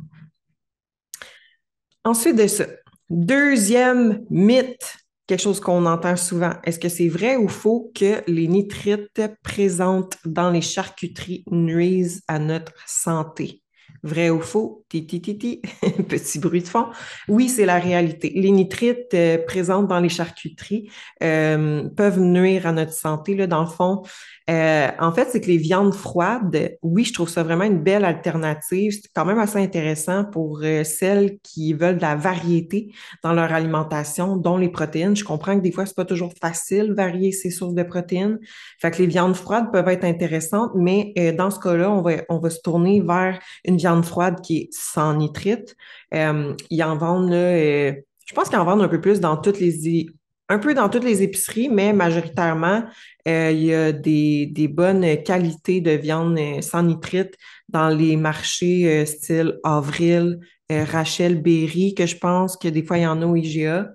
Ensuite 2.03 2.35
de 2.35 2.47
ça, 2.47 2.65
deuxième 3.09 4.25
mythe, 4.29 4.97
quelque 5.27 5.41
chose 5.41 5.59
qu'on 5.59 5.85
entend 5.85 6.15
souvent. 6.15 6.53
Est-ce 6.63 6.79
que 6.79 6.89
c'est 6.89 7.07
vrai 7.07 7.35
ou 7.35 7.47
faux 7.47 7.91
que 7.95 8.21
les 8.27 8.47
nitrites 8.47 9.21
présentes 9.43 10.17
dans 10.25 10.51
les 10.51 10.61
charcuteries 10.61 11.43
nuisent 11.49 12.21
à 12.27 12.39
notre 12.39 12.73
santé? 12.85 13.61
Vrai 14.03 14.29
ou 14.29 14.41
faux? 14.41 14.83
Petit 14.91 16.39
bruit 16.39 16.61
de 16.61 16.67
fond. 16.67 16.87
Oui, 17.27 17.49
c'est 17.49 17.65
la 17.65 17.77
réalité. 17.77 18.31
Les 18.35 18.51
nitrites 18.51 19.13
euh, 19.13 19.37
présentes 19.37 19.87
dans 19.87 19.99
les 19.99 20.09
charcuteries 20.09 20.89
euh, 21.21 21.87
peuvent 21.89 22.19
nuire 22.19 22.65
à 22.65 22.71
notre 22.71 22.93
santé. 22.93 23.35
Là, 23.35 23.47
dans 23.47 23.61
le 23.61 23.69
fond, 23.69 24.01
euh, 24.49 24.87
en 24.99 25.11
fait, 25.11 25.29
c'est 25.31 25.41
que 25.41 25.47
les 25.47 25.57
viandes 25.57 25.93
froides, 25.93 26.77
oui, 26.81 27.03
je 27.03 27.13
trouve 27.13 27.29
ça 27.29 27.43
vraiment 27.43 27.63
une 27.63 27.81
belle 27.81 28.05
alternative. 28.05 28.91
C'est 28.91 29.09
quand 29.13 29.25
même 29.25 29.39
assez 29.39 29.59
intéressant 29.59 30.25
pour 30.25 30.61
celles 30.83 31.39
qui 31.43 31.73
veulent 31.73 31.97
de 31.97 32.01
la 32.01 32.15
variété 32.15 32.93
dans 33.23 33.33
leur 33.33 33.53
alimentation, 33.53 34.35
dont 34.37 34.57
les 34.57 34.69
protéines. 34.69 35.15
Je 35.15 35.23
comprends 35.23 35.55
que 35.57 35.63
des 35.63 35.71
fois, 35.71 35.85
c'est 35.85 35.95
pas 35.95 36.05
toujours 36.05 36.33
facile 36.41 36.93
varier 36.93 37.31
ces 37.31 37.51
sources 37.51 37.75
de 37.75 37.83
protéines. 37.83 38.39
Fait 38.79 38.91
que 38.91 38.97
les 38.97 39.07
viandes 39.07 39.35
froides 39.35 39.71
peuvent 39.71 39.87
être 39.89 40.03
intéressantes, 40.03 40.71
mais 40.75 41.13
dans 41.37 41.49
ce 41.49 41.59
cas-là, 41.59 41.91
on 41.91 42.01
va, 42.01 42.13
on 42.29 42.39
va 42.39 42.49
se 42.49 42.59
tourner 42.61 43.01
vers 43.01 43.39
une 43.65 43.77
viande 43.77 44.05
froide 44.05 44.41
qui 44.41 44.57
est 44.57 44.69
sans 44.71 45.15
nitrite. 45.15 45.75
Euh, 46.13 46.53
ils 46.69 46.83
en 46.83 46.97
vendent, 46.97 47.31
euh, 47.31 47.93
je 48.25 48.33
pense 48.33 48.49
qu'ils 48.49 48.59
en 48.59 48.65
vendent 48.65 48.81
un 48.81 48.87
peu 48.87 49.01
plus 49.01 49.19
dans 49.19 49.37
toutes 49.37 49.59
les, 49.59 50.07
un 50.51 50.59
peu 50.59 50.73
dans 50.73 50.89
toutes 50.89 51.03
les 51.03 51.23
épiceries, 51.23 51.69
mais 51.69 51.93
majoritairement, 51.93 52.83
euh, 53.27 53.51
il 53.51 53.63
y 53.63 53.73
a 53.73 53.91
des, 53.91 54.67
bonnes 54.69 55.23
qualités 55.23 55.81
de 55.81 55.91
viande 55.91 56.37
sans 56.61 56.83
nitrite 56.83 57.35
dans 57.69 57.89
les 57.89 58.17
marchés 58.17 59.05
style 59.05 59.59
Avril, 59.63 60.39
Rachel 60.69 61.41
Berry, 61.41 61.93
que 61.95 62.05
je 62.05 62.17
pense 62.17 62.57
que 62.57 62.67
des 62.67 62.83
fois, 62.83 62.97
il 62.97 63.03
y 63.03 63.07
en 63.07 63.21
a 63.21 63.25
au 63.25 63.35
IGA. 63.35 63.91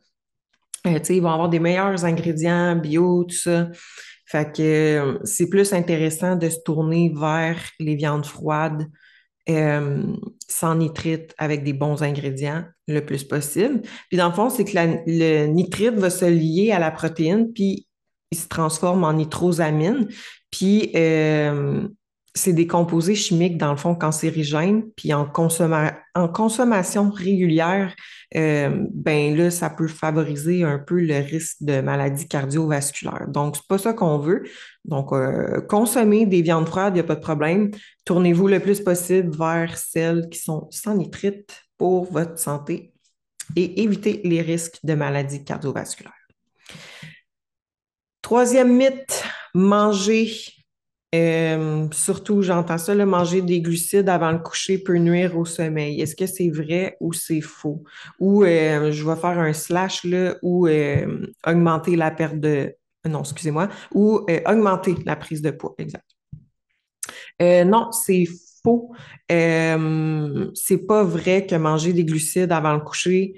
ils 0.85 1.23
vont 1.23 1.31
avoir 1.31 1.49
des 1.49 1.61
meilleurs 1.61 2.05
ingrédients 2.05 2.77
bio, 2.77 3.25
tout 3.25 3.37
ça. 3.37 3.69
Fait 4.27 4.51
que 4.57 5.19
c'est 5.25 5.49
plus 5.49 5.73
intéressant 5.73 6.37
de 6.37 6.49
se 6.49 6.59
tourner 6.65 7.13
vers 7.15 7.61
les 7.79 7.95
viandes 7.95 8.27
froides 8.27 8.87
euh, 9.49 10.03
sans 10.49 10.75
nitrite 10.75 11.35
avec 11.39 11.63
des 11.63 11.73
bons 11.73 12.03
ingrédients 12.03 12.65
le 12.89 13.01
plus 13.01 13.25
possible. 13.25 13.83
Puis 14.09 14.17
dans 14.17 14.29
le 14.29 14.35
fond, 14.35 14.51
c'est 14.51 14.65
que 14.65 14.77
le 14.77 15.47
nitrite 15.47 15.95
va 15.95 16.11
se 16.11 16.25
lier 16.25 16.73
à 16.73 16.79
la 16.79 16.91
protéine, 16.91 17.53
puis 17.53 17.87
il 18.31 18.39
se 18.39 18.49
transforme 18.49 19.05
en 19.05 19.13
nitrosamine. 19.13 20.09
Puis 20.51 20.91
euh, 20.97 21.87
c'est 22.37 22.53
des 22.53 22.67
composés 22.67 23.15
chimiques, 23.15 23.57
dans 23.57 23.71
le 23.71 23.79
fond, 23.79 23.95
cancérigènes, 23.95 24.91
puis 24.95 25.15
en, 25.15 25.27
en 26.15 26.29
consommation 26.29 27.11
régulière, 27.11 27.95
euh, 28.37 28.85
ben 28.93 29.35
là, 29.35 29.51
ça 29.51 29.71
peut 29.71 29.89
favoriser 29.89 30.63
un 30.63 30.79
peu 30.79 31.01
le 31.01 31.17
risque 31.17 31.57
de 31.63 31.81
maladies 31.81 32.29
cardiovasculaires. 32.29 33.27
Donc, 33.29 33.57
c'est 33.57 33.67
pas 33.67 33.79
ça 33.79 33.95
qu'on 33.95 34.19
veut. 34.19 34.45
Donc, 34.85 35.13
euh, 35.13 35.63
consommer 35.63 36.27
des 36.27 36.43
viandes 36.43 36.69
froides, 36.69 36.93
il 36.93 36.97
n'y 36.97 37.01
a 37.01 37.05
pas 37.05 37.15
de 37.15 37.21
problème. 37.21 37.71
Tournez-vous 38.05 38.49
le 38.49 38.61
plus 38.61 38.83
possible 38.83 39.35
vers 39.35 39.79
celles 39.79 40.29
qui 40.29 40.39
sont 40.39 40.69
sans 40.71 40.95
nitrite 40.95 41.63
pour 41.79 42.13
votre 42.13 42.39
santé 42.39 42.93
et 43.57 43.83
éviter 43.83 44.21
les 44.25 44.43
risques 44.43 44.79
de 44.85 44.93
maladies 44.93 45.43
cardiovasculaires. 45.43 46.13
Troisième 48.21 48.77
mythe, 48.77 49.25
manger 49.55 50.56
Euh, 51.17 51.87
surtout, 51.93 52.43
j'entends 52.43 52.79
ça, 52.79 52.95
le 52.95 53.07
manger 53.07 53.43
des 53.43 53.61
glucides 53.61 54.09
avant 54.09 54.33
le 54.33 54.39
coucher 54.39 54.79
peut 54.79 54.97
nuire 54.99 55.37
au 55.39 55.45
sommeil. 55.45 56.01
Est-ce 56.01 56.17
que 56.17 56.27
c'est 56.27 56.51
vrai 56.51 56.97
ou 57.01 57.13
c'est 57.13 57.41
faux? 57.41 57.83
Ou 58.19 58.45
euh, 58.45 58.93
je 58.93 59.05
vais 59.05 59.17
faire 59.17 59.39
un 59.39 59.53
slash 59.53 60.05
là, 60.05 60.37
ou 60.43 60.67
euh, 60.67 61.27
augmenter 61.47 61.97
la 61.97 62.11
perte 62.11 62.39
de... 62.39 62.75
Non, 63.09 63.21
excusez-moi. 63.21 63.69
Ou 63.95 64.27
augmenter 64.47 64.97
la 65.05 65.17
prise 65.17 65.43
de 65.43 65.51
poids, 65.51 65.75
exact. 65.79 66.05
non, 67.41 67.93
c'est 67.93 68.27
faux. 68.63 68.93
c'est 69.29 70.87
pas 70.87 71.05
vrai 71.05 71.47
que 71.47 71.55
manger 71.55 71.93
des 71.93 72.05
glucides 72.05 72.53
avant 72.53 72.75
le 72.75 72.81
coucher 72.81 73.35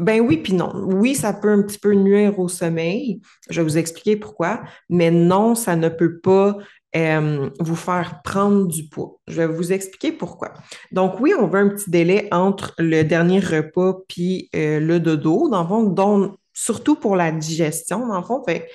ben 0.00 0.20
oui, 0.20 0.38
puis 0.38 0.54
non. 0.54 0.72
Oui, 0.74 1.14
ça 1.14 1.32
peut 1.32 1.50
un 1.50 1.62
petit 1.62 1.78
peu 1.78 1.92
nuire 1.92 2.38
au 2.38 2.48
sommeil. 2.48 3.20
Je 3.48 3.60
vais 3.60 3.64
vous 3.64 3.78
expliquer 3.78 4.16
pourquoi. 4.16 4.62
Mais 4.88 5.10
non, 5.10 5.54
ça 5.54 5.76
ne 5.76 5.88
peut 5.88 6.18
pas 6.18 6.56
euh, 6.96 7.50
vous 7.60 7.76
faire 7.76 8.20
prendre 8.24 8.66
du 8.66 8.88
poids. 8.88 9.18
Je 9.28 9.36
vais 9.36 9.46
vous 9.46 9.72
expliquer 9.72 10.12
pourquoi. 10.12 10.54
Donc 10.90 11.20
oui, 11.20 11.32
on 11.38 11.46
veut 11.46 11.60
un 11.60 11.68
petit 11.68 11.90
délai 11.90 12.28
entre 12.32 12.74
le 12.78 13.02
dernier 13.02 13.40
repas 13.40 13.98
puis 14.08 14.48
euh, 14.56 14.80
le 14.80 14.98
dodo, 14.98 15.48
dans 15.48 15.62
le 15.62 15.68
fond, 15.68 16.36
surtout 16.52 16.96
pour 16.96 17.14
la 17.14 17.30
digestion, 17.30 18.08
dans 18.08 18.18
le 18.18 18.24
fond. 18.24 18.42
Fait, 18.44 18.66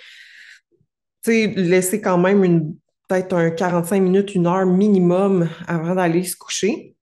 laisser 1.28 2.02
quand 2.02 2.18
même 2.18 2.44
une 2.44 2.76
peut-être 3.08 3.34
un 3.34 3.52
45 3.52 4.02
minutes, 4.02 4.36
une 4.36 4.48
heure 4.48 4.66
minimum 4.66 5.50
avant 5.68 5.96
d'aller 5.96 6.24
se 6.24 6.36
coucher. 6.36 6.95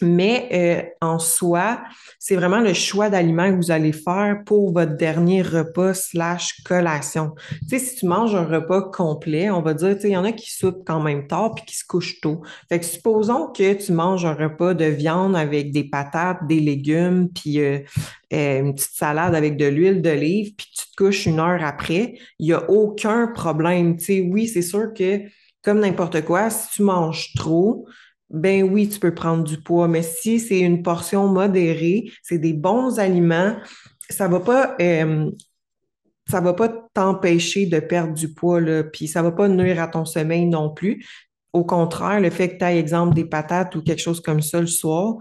Mais 0.00 0.48
euh, 0.52 1.06
en 1.06 1.18
soi, 1.18 1.82
c'est 2.18 2.36
vraiment 2.36 2.60
le 2.60 2.74
choix 2.74 3.10
d'aliments 3.10 3.50
que 3.50 3.56
vous 3.56 3.70
allez 3.70 3.92
faire 3.92 4.42
pour 4.44 4.72
votre 4.72 4.96
dernier 4.96 5.42
repas 5.42 5.94
slash 5.94 6.62
collation. 6.64 7.32
Tu 7.68 7.68
sais, 7.68 7.78
si 7.78 7.96
tu 7.96 8.06
manges 8.06 8.34
un 8.34 8.44
repas 8.44 8.82
complet, 8.82 9.50
on 9.50 9.62
va 9.62 9.74
dire, 9.74 9.94
tu 9.94 10.02
sais, 10.02 10.08
il 10.08 10.12
y 10.12 10.16
en 10.16 10.24
a 10.24 10.32
qui 10.32 10.50
soupent 10.52 10.84
quand 10.86 11.00
même 11.00 11.26
tard 11.26 11.54
puis 11.54 11.64
qui 11.64 11.76
se 11.76 11.84
couchent 11.86 12.20
tôt. 12.20 12.42
Fait 12.68 12.78
que 12.78 12.84
supposons 12.84 13.48
que 13.48 13.72
tu 13.74 13.92
manges 13.92 14.24
un 14.24 14.34
repas 14.34 14.74
de 14.74 14.86
viande 14.86 15.36
avec 15.36 15.72
des 15.72 15.84
patates, 15.84 16.46
des 16.46 16.60
légumes, 16.60 17.28
puis 17.34 17.60
euh, 17.60 17.78
euh, 18.32 18.60
une 18.60 18.74
petite 18.74 18.96
salade 18.96 19.34
avec 19.34 19.56
de 19.56 19.66
l'huile 19.66 20.02
d'olive, 20.02 20.54
puis 20.56 20.66
tu 20.76 20.90
te 20.90 20.96
couches 20.96 21.26
une 21.26 21.40
heure 21.40 21.62
après, 21.62 22.14
il 22.38 22.46
n'y 22.46 22.52
a 22.52 22.68
aucun 22.70 23.28
problème. 23.28 23.96
Tu 23.96 24.04
sais, 24.04 24.20
oui, 24.20 24.48
c'est 24.48 24.62
sûr 24.62 24.92
que 24.94 25.20
comme 25.66 25.80
n'importe 25.80 26.24
quoi, 26.24 26.48
si 26.48 26.76
tu 26.76 26.82
manges 26.82 27.32
trop, 27.34 27.86
ben 28.30 28.64
oui, 28.64 28.88
tu 28.88 28.98
peux 28.98 29.14
prendre 29.14 29.44
du 29.44 29.58
poids, 29.58 29.88
mais 29.88 30.02
si 30.02 30.40
c'est 30.40 30.60
une 30.60 30.82
portion 30.82 31.28
modérée, 31.28 32.10
c'est 32.22 32.38
des 32.38 32.52
bons 32.52 32.98
aliments, 32.98 33.56
ça 34.10 34.28
va 34.28 34.40
pas, 34.40 34.76
euh, 34.80 35.30
ça 36.28 36.40
va 36.40 36.52
pas 36.52 36.68
t'empêcher 36.92 37.66
de 37.66 37.78
perdre 37.78 38.14
du 38.14 38.32
poids, 38.32 38.60
puis 38.92 39.06
ça 39.06 39.22
va 39.22 39.30
pas 39.30 39.48
nuire 39.48 39.80
à 39.80 39.86
ton 39.86 40.04
sommeil 40.04 40.46
non 40.46 40.70
plus. 40.70 41.06
Au 41.52 41.64
contraire, 41.64 42.20
le 42.20 42.30
fait 42.30 42.50
que 42.50 42.58
tu 42.58 42.64
aies, 42.64 42.78
exemple, 42.78 43.14
des 43.14 43.24
patates 43.24 43.76
ou 43.76 43.82
quelque 43.82 44.02
chose 44.02 44.20
comme 44.20 44.42
ça 44.42 44.60
le 44.60 44.66
soir, 44.66 45.18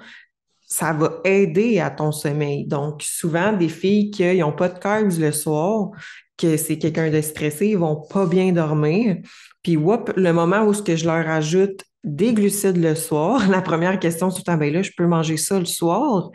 ça 0.67 0.91
va 0.93 1.21
aider 1.24 1.79
à 1.79 1.91
ton 1.91 2.12
sommeil. 2.12 2.65
Donc, 2.65 3.03
souvent, 3.03 3.53
des 3.53 3.69
filles 3.69 4.09
qui 4.09 4.25
n'ont 4.39 4.51
pas 4.51 4.67
de 4.67 4.79
carbs 4.79 5.17
le 5.19 5.31
soir, 5.31 5.91
que 6.38 6.57
c'est 6.57 6.77
quelqu'un 6.79 7.12
de 7.12 7.21
stressé, 7.21 7.67
ils 7.67 7.77
vont 7.77 8.01
pas 8.09 8.25
bien 8.25 8.51
dormir. 8.51 9.17
Puis, 9.62 9.75
le 9.75 10.31
moment 10.31 10.63
où 10.63 10.74
ce 10.74 10.81
que 10.81 10.95
je 10.95 11.05
leur 11.05 11.29
ajoute 11.29 11.83
des 12.05 12.33
glucides 12.33 12.77
le 12.77 12.95
soir. 12.95 13.47
La 13.50 13.62
première 13.62 14.00
question, 14.00 14.29
c'est 14.29 14.45
ben 14.45 14.71
là, 14.71 14.81
je 14.81 14.91
peux 14.95 15.07
manger 15.07 15.35
ça 15.35 15.59
le 15.59 15.65
soir? 15.65 16.29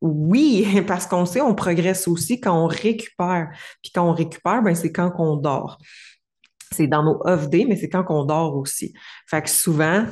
Oui, 0.00 0.66
parce 0.86 1.06
qu'on 1.06 1.26
sait, 1.26 1.42
on 1.42 1.54
progresse 1.54 2.08
aussi 2.08 2.40
quand 2.40 2.56
on 2.56 2.66
récupère. 2.66 3.50
Puis 3.82 3.90
quand 3.92 4.08
on 4.08 4.14
récupère, 4.14 4.62
ben, 4.62 4.74
c'est 4.74 4.92
quand 4.92 5.12
on 5.18 5.36
dort. 5.36 5.78
C'est 6.72 6.86
dans 6.86 7.02
nos 7.02 7.20
off 7.24 7.48
days, 7.50 7.66
mais 7.66 7.76
c'est 7.76 7.88
quand 7.88 8.04
on 8.08 8.24
dort 8.24 8.56
aussi. 8.56 8.94
Fait 9.28 9.42
que 9.42 9.50
souvent, 9.50 10.06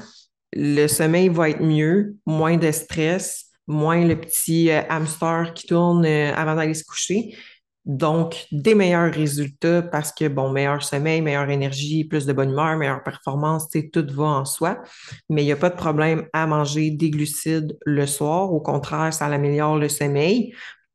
le 0.52 0.86
sommeil 0.86 1.28
va 1.28 1.50
être 1.50 1.62
mieux, 1.62 2.16
moins 2.26 2.56
de 2.56 2.70
stress, 2.70 3.46
moins 3.66 4.04
le 4.04 4.20
petit 4.20 4.70
euh, 4.70 4.82
hamster 4.88 5.52
qui 5.54 5.66
tourne 5.66 6.04
euh, 6.04 6.34
avant 6.34 6.54
d'aller 6.54 6.74
se 6.74 6.84
coucher. 6.84 7.36
Donc, 7.84 8.46
des 8.50 8.74
meilleurs 8.74 9.12
résultats 9.12 9.82
parce 9.82 10.10
que, 10.10 10.26
bon, 10.26 10.50
meilleur 10.50 10.82
sommeil, 10.82 11.20
meilleure 11.20 11.50
énergie, 11.50 12.04
plus 12.04 12.24
de 12.24 12.32
bonne 12.32 12.50
humeur, 12.50 12.76
meilleure 12.78 13.02
performance, 13.02 13.68
tout 13.92 14.06
va 14.10 14.24
en 14.24 14.44
soi. 14.46 14.82
Mais 15.28 15.42
il 15.42 15.46
n'y 15.46 15.52
a 15.52 15.56
pas 15.56 15.68
de 15.68 15.76
problème 15.76 16.26
à 16.32 16.46
manger 16.46 16.90
des 16.90 17.10
glucides 17.10 17.76
le 17.84 18.06
soir. 18.06 18.52
Au 18.52 18.60
contraire, 18.60 19.12
ça 19.12 19.26
améliore 19.26 19.76
le 19.76 19.90
sommeil. 19.90 20.54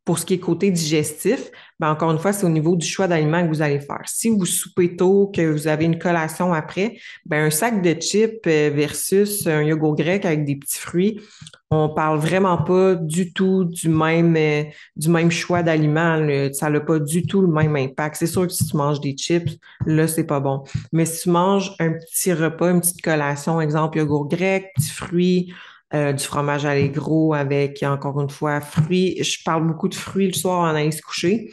Pour 0.09 0.17
ce 0.17 0.25
qui 0.25 0.33
est 0.33 0.39
côté 0.39 0.71
digestif, 0.71 1.51
ben 1.79 1.91
encore 1.91 2.09
une 2.09 2.17
fois, 2.17 2.33
c'est 2.33 2.43
au 2.43 2.49
niveau 2.49 2.75
du 2.75 2.83
choix 2.83 3.07
d'aliments 3.07 3.43
que 3.43 3.49
vous 3.49 3.61
allez 3.61 3.79
faire. 3.79 4.01
Si 4.07 4.27
vous 4.29 4.43
soupez 4.43 4.95
tôt, 4.95 5.31
que 5.31 5.51
vous 5.51 5.67
avez 5.67 5.85
une 5.85 5.99
collation 5.99 6.51
après, 6.51 6.97
ben 7.27 7.45
un 7.45 7.51
sac 7.51 7.83
de 7.83 7.93
chips 7.93 8.39
euh, 8.47 8.71
versus 8.73 9.45
un 9.45 9.61
yogourt 9.61 9.95
grec 9.95 10.25
avec 10.25 10.45
des 10.45 10.55
petits 10.55 10.79
fruits, 10.79 11.21
on 11.69 11.89
parle 11.89 12.17
vraiment 12.17 12.57
pas 12.57 12.95
du 12.95 13.33
tout 13.33 13.65
du 13.65 13.87
même, 13.87 14.35
euh, 14.35 14.63
du 14.95 15.09
même 15.09 15.29
choix 15.29 15.61
d'aliments. 15.61 16.27
Ça 16.53 16.71
n'a 16.71 16.79
pas 16.79 16.97
du 16.97 17.27
tout 17.27 17.41
le 17.41 17.47
même 17.47 17.75
impact. 17.75 18.15
C'est 18.15 18.25
sûr 18.25 18.47
que 18.47 18.53
si 18.53 18.65
tu 18.65 18.75
manges 18.75 19.01
des 19.01 19.15
chips, 19.15 19.59
là, 19.85 20.07
c'est 20.07 20.23
pas 20.23 20.39
bon. 20.39 20.63
Mais 20.91 21.05
si 21.05 21.21
tu 21.21 21.29
manges 21.29 21.75
un 21.77 21.91
petit 21.91 22.33
repas, 22.33 22.71
une 22.71 22.81
petite 22.81 23.03
collation, 23.03 23.61
exemple 23.61 23.99
yogourt 23.99 24.27
grec, 24.27 24.71
petits 24.75 24.89
fruits, 24.89 25.53
euh, 25.93 26.13
du 26.13 26.23
fromage 26.23 26.65
allégro 26.65 27.33
avec, 27.33 27.81
encore 27.81 28.21
une 28.21 28.29
fois, 28.29 28.61
fruits. 28.61 29.23
Je 29.23 29.43
parle 29.43 29.65
beaucoup 29.65 29.87
de 29.87 29.95
fruits 29.95 30.27
le 30.27 30.33
soir 30.33 30.59
en 30.59 30.75
allant 30.75 30.91
se 30.91 31.01
coucher. 31.01 31.51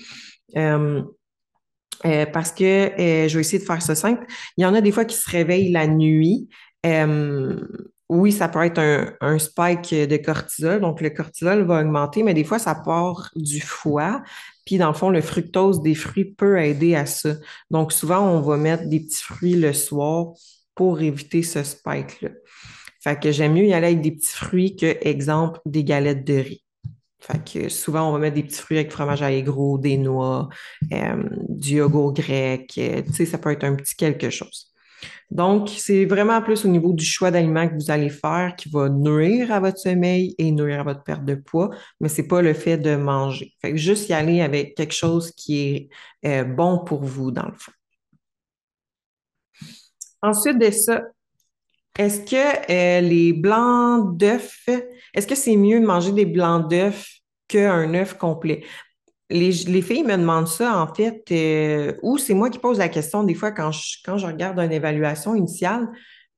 Euh, 0.57 1.03
euh, 2.05 2.27
parce 2.27 2.53
que 2.53 2.93
je 2.99 3.35
vais 3.35 3.41
essayer 3.41 3.59
de 3.59 3.65
faire 3.65 3.81
ça 3.81 3.95
simple. 3.95 4.27
Il 4.59 4.63
y 4.63 4.67
en 4.67 4.75
a 4.75 4.83
des 4.83 4.93
fois 4.93 5.07
qui 5.07 5.17
se 5.17 5.31
réveillent 5.31 5.73
la 5.73 5.87
nuit. 5.87 6.49
oui, 8.09 8.31
ça 8.31 8.49
peut 8.49 8.63
être 8.63 8.79
un, 8.79 9.15
un, 9.21 9.39
spike 9.39 9.93
de 9.93 10.17
cortisol, 10.19 10.81
donc 10.81 11.01
le 11.01 11.11
cortisol 11.11 11.63
va 11.63 11.81
augmenter, 11.81 12.23
mais 12.23 12.35
des 12.35 12.45
fois, 12.45 12.59
ça 12.59 12.75
part 12.75 13.31
du 13.35 13.61
foie. 13.61 14.23
Puis, 14.67 14.79
dans 14.79 14.89
le 14.89 14.95
fond, 14.95 15.11
le 15.11 15.23
fructose 15.23 15.81
des 15.81 15.95
fruits 15.95 16.27
peut 16.27 16.59
aider 16.59 16.95
à 16.95 17.07
ça. 17.07 17.35
Donc, 17.71 17.93
souvent, 17.93 18.21
on 18.21 18.41
va 18.43 18.59
mettre 18.59 18.87
des 18.89 19.01
petits 19.01 19.23
fruits 19.23 19.55
le 19.55 19.73
soir 19.73 20.35
pour 20.75 21.01
éviter 21.01 21.43
ce 21.43 21.63
spike-là. 21.63 22.31
Fait 23.07 23.21
que 23.21 23.31
j'aime 23.31 23.55
mieux 23.55 23.67
y 23.67 23.73
aller 23.73 23.87
avec 23.87 24.01
des 24.01 24.11
petits 24.11 24.35
fruits 24.35 24.75
que, 24.75 24.97
exemple, 25.07 25.61
des 25.65 25.85
galettes 25.85 26.25
de 26.25 26.35
riz. 26.35 26.65
Fait 27.21 27.39
que 27.45 27.69
souvent, 27.69 28.09
on 28.09 28.13
va 28.13 28.19
mettre 28.19 28.35
des 28.35 28.43
petits 28.43 28.61
fruits 28.61 28.79
avec 28.79 28.91
fromage 28.91 29.23
à 29.23 29.41
gros, 29.43 29.79
des 29.79 29.97
noix, 29.97 30.49
euh, 30.93 31.23
du 31.49 31.77
yogourt 31.77 32.15
grec. 32.15 32.75
Euh, 32.79 33.03
tu 33.03 33.13
sais, 33.13 33.25
ça 33.25 33.39
peut 33.39 33.53
être 33.53 33.63
un 33.63 33.77
petit 33.77 33.95
quelque 33.95 34.29
chose. 34.29 34.73
Donc, 35.31 35.69
c'est 35.69 36.05
vraiment 36.05 36.43
plus 36.43 36.65
au 36.65 36.69
niveau 36.69 36.93
du 36.93 37.05
choix 37.05 37.31
d'aliments 37.31 37.69
que 37.69 37.75
vous 37.75 37.93
allez 37.93 38.11
faire 38.11 38.57
qui 38.57 38.69
va 38.71 38.89
nuire 38.89 39.53
à 39.53 39.61
votre 39.61 39.79
sommeil 39.79 40.35
et 40.39 40.51
nuire 40.51 40.81
à 40.81 40.83
votre 40.83 41.05
perte 41.05 41.25
de 41.25 41.37
poids, 41.37 41.71
mais 42.01 42.09
c'est 42.09 42.27
pas 42.27 42.43
le 42.43 42.55
fait 42.55 42.77
de 42.77 42.97
manger. 42.97 43.55
Fait 43.63 43.71
que 43.71 43.77
juste 43.77 44.09
y 44.09 44.15
aller 44.15 44.41
avec 44.41 44.75
quelque 44.75 44.95
chose 44.95 45.31
qui 45.31 45.61
est 45.61 45.89
euh, 46.27 46.43
bon 46.43 46.81
pour 46.81 47.05
vous, 47.05 47.31
dans 47.31 47.47
le 47.47 47.55
fond. 47.55 47.71
Ensuite 50.23 50.59
de 50.59 50.73
ça, 50.73 51.03
est-ce 51.99 52.21
que 52.21 52.71
euh, 52.71 53.01
les 53.01 53.33
blancs 53.33 54.17
d'œufs, 54.17 54.69
est-ce 55.15 55.27
que 55.27 55.35
c'est 55.35 55.57
mieux 55.57 55.81
de 55.81 55.87
manger 55.87 56.13
des 56.13 56.27
blancs 56.27 56.69
d'œufs 56.69 57.21
qu'un 57.49 57.95
œuf 57.95 58.15
complet? 58.15 58.65
Les, 59.29 59.53
filles 59.83 60.05
me 60.05 60.17
demandent 60.17 60.47
ça, 60.47 60.79
en 60.79 60.93
fait, 60.95 61.25
euh, 61.33 61.95
ou 62.03 62.17
c'est 62.17 62.35
moi 62.35 62.49
qui 62.49 62.61
pose 62.61 62.79
la 62.79 62.89
question 62.89 63.25
des 63.25 63.35
fois 63.35 63.51
quand 63.51 63.73
je, 63.73 64.27
regarde 64.27 64.59
une 64.61 64.73
évaluation 64.73 65.35
initiale, 65.35 65.89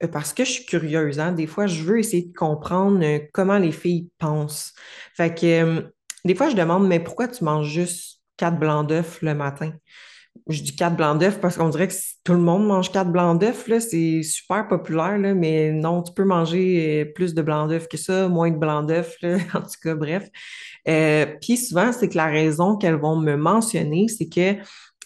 euh, 0.02 0.08
parce 0.08 0.32
que 0.32 0.44
je 0.44 0.52
suis 0.52 0.64
curieuse, 0.64 1.20
hein, 1.20 1.32
des 1.32 1.46
fois, 1.46 1.66
je 1.66 1.82
veux 1.82 1.98
essayer 1.98 2.24
de 2.24 2.32
comprendre 2.32 3.04
comment 3.32 3.58
les 3.58 3.72
filles 3.72 4.08
pensent. 4.18 4.72
Fait 5.14 5.34
que 5.34 5.92
des 6.24 6.34
fois, 6.34 6.48
je 6.48 6.56
demande, 6.56 6.86
mais 6.86 7.00
pourquoi 7.00 7.28
tu 7.28 7.44
manges 7.44 7.68
juste 7.68 8.20
quatre 8.36 8.58
blancs 8.58 8.88
d'œufs 8.88 9.20
le 9.22 9.34
matin? 9.34 9.72
Je 10.48 10.62
dis 10.62 10.74
quatre 10.74 10.96
blancs 10.96 11.18
d'œufs 11.18 11.40
parce 11.40 11.56
qu'on 11.56 11.68
dirait 11.68 11.88
que 11.88 11.94
tout 12.24 12.32
le 12.32 12.38
monde 12.38 12.66
mange 12.66 12.90
quatre 12.90 13.10
blancs 13.10 13.38
d'œufs, 13.38 13.68
c'est 13.80 14.22
super 14.22 14.66
populaire, 14.66 15.18
là, 15.18 15.34
mais 15.34 15.72
non, 15.72 16.02
tu 16.02 16.12
peux 16.12 16.24
manger 16.24 17.02
euh, 17.02 17.12
plus 17.12 17.34
de 17.34 17.42
blancs 17.42 17.68
d'œufs 17.68 17.86
que 17.88 17.98
ça, 17.98 18.28
moins 18.28 18.50
de 18.50 18.56
blancs 18.56 18.86
d'œufs, 18.86 19.16
en 19.54 19.60
tout 19.60 19.80
cas, 19.82 19.94
bref. 19.94 20.28
Euh, 20.88 21.26
puis 21.40 21.56
souvent, 21.58 21.92
c'est 21.92 22.08
que 22.08 22.16
la 22.16 22.26
raison 22.26 22.76
qu'elles 22.76 22.98
vont 22.98 23.16
me 23.16 23.36
mentionner, 23.36 24.08
c'est 24.08 24.28
que 24.28 24.54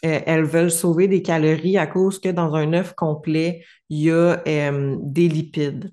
euh, 0.05 0.21
elles 0.27 0.45
veulent 0.45 0.71
sauver 0.71 1.09
des 1.09 1.23
calories 1.23 1.79
à 1.79 1.87
cause 1.87 2.21
que 2.21 2.29
dans 2.29 2.55
un 2.55 2.73
œuf 2.73 2.95
complet, 2.95 3.65
il 3.89 4.03
y 4.03 4.11
a 4.11 4.43
des 5.01 5.29
lipides. 5.29 5.93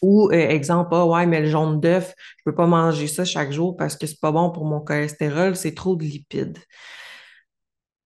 Ou, 0.00 0.30
exemple, 0.30 0.90
ah 0.92 1.06
ouais, 1.06 1.26
mais 1.26 1.40
le 1.40 1.48
jaune 1.48 1.80
d'œuf, 1.80 2.14
je 2.38 2.42
peux 2.44 2.54
pas 2.54 2.66
manger 2.66 3.08
ça 3.08 3.24
chaque 3.24 3.50
jour 3.50 3.76
parce 3.76 3.96
que 3.96 4.06
c'est 4.06 4.20
pas 4.20 4.30
bon 4.30 4.50
pour 4.50 4.64
mon 4.64 4.80
cholestérol, 4.80 5.56
c'est 5.56 5.74
trop 5.74 5.96
de 5.96 6.04
lipides. 6.04 6.58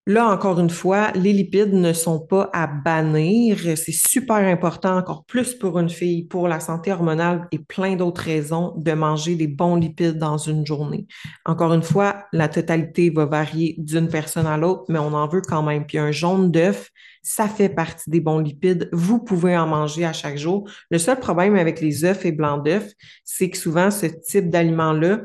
Là, 0.04 0.26
encore 0.26 0.58
une 0.58 0.68
fois, 0.68 1.12
les 1.12 1.32
lipides 1.32 1.72
ne 1.72 1.92
sont 1.92 2.18
pas 2.18 2.50
à 2.52 2.66
bannir. 2.66 3.56
C'est 3.76 3.92
super 3.92 4.38
important, 4.38 4.96
encore 4.96 5.24
plus 5.24 5.54
pour 5.54 5.78
une 5.78 5.88
fille, 5.88 6.24
pour 6.24 6.48
la 6.48 6.58
santé 6.58 6.90
hormonale 6.90 7.46
et 7.52 7.60
plein 7.60 7.94
d'autres 7.94 8.22
raisons, 8.22 8.74
de 8.76 8.92
manger 8.94 9.36
des 9.36 9.46
bons 9.46 9.76
lipides 9.76 10.18
dans 10.18 10.38
une 10.38 10.66
journée. 10.66 11.06
Encore 11.44 11.72
une 11.72 11.84
fois, 11.84 12.24
la 12.32 12.48
totalité 12.48 13.10
va 13.10 13.26
varier 13.26 13.76
d'une 13.78 14.08
personne 14.08 14.46
à 14.46 14.56
l'autre, 14.56 14.86
mais 14.88 14.98
on 14.98 15.12
en 15.12 15.28
veut 15.28 15.42
quand 15.42 15.62
même. 15.62 15.86
Puis 15.86 15.98
un 15.98 16.10
jaune 16.10 16.50
d'œuf, 16.50 16.90
ça 17.22 17.46
fait 17.46 17.68
partie 17.68 18.10
des 18.10 18.20
bons 18.20 18.40
lipides. 18.40 18.88
Vous 18.92 19.20
pouvez 19.20 19.56
en 19.56 19.68
manger 19.68 20.04
à 20.04 20.12
chaque 20.12 20.36
jour. 20.36 20.68
Le 20.90 20.98
seul 20.98 21.20
problème 21.20 21.54
avec 21.54 21.80
les 21.80 22.04
œufs 22.04 22.26
et 22.26 22.32
blancs 22.32 22.64
d'œufs, 22.64 22.92
c'est 23.24 23.50
que 23.50 23.56
souvent, 23.56 23.92
ce 23.92 24.06
type 24.06 24.50
d'aliment-là, 24.50 25.20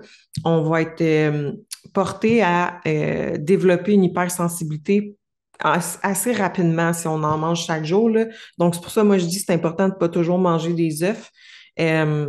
on 0.46 0.70
va 0.70 0.84
être 0.84 1.02
euh, 1.02 1.54
porté 1.98 2.44
à 2.44 2.80
euh, 2.86 3.38
développer 3.40 3.94
une 3.94 4.04
hypersensibilité 4.04 5.16
assez 5.60 6.32
rapidement 6.32 6.94
si 6.94 7.08
on 7.08 7.24
en 7.24 7.40
mange 7.40 7.66
chaque 7.66 7.86
jour. 7.86 8.08
Là. 8.08 8.26
Donc, 8.60 8.76
c'est 8.76 8.82
pour 8.82 8.92
ça, 8.92 9.04
moi, 9.04 9.18
je 9.18 9.26
dis 9.26 9.40
c'est 9.40 9.52
important 9.52 9.88
de 9.88 9.96
ne 9.96 9.98
pas 9.98 10.08
toujours 10.08 10.38
manger 10.38 10.74
des 10.74 11.02
œufs. 11.02 11.32
Euh, 11.80 12.28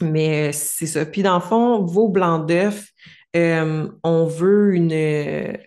mais 0.00 0.52
c'est 0.52 0.86
ça. 0.86 1.04
Puis, 1.04 1.24
dans 1.24 1.34
le 1.34 1.40
fond, 1.40 1.84
vos 1.84 2.08
blancs 2.08 2.46
d'œufs, 2.46 2.86
euh, 3.34 3.88
on 4.04 4.26
veut 4.26 4.72
une. 4.76 5.58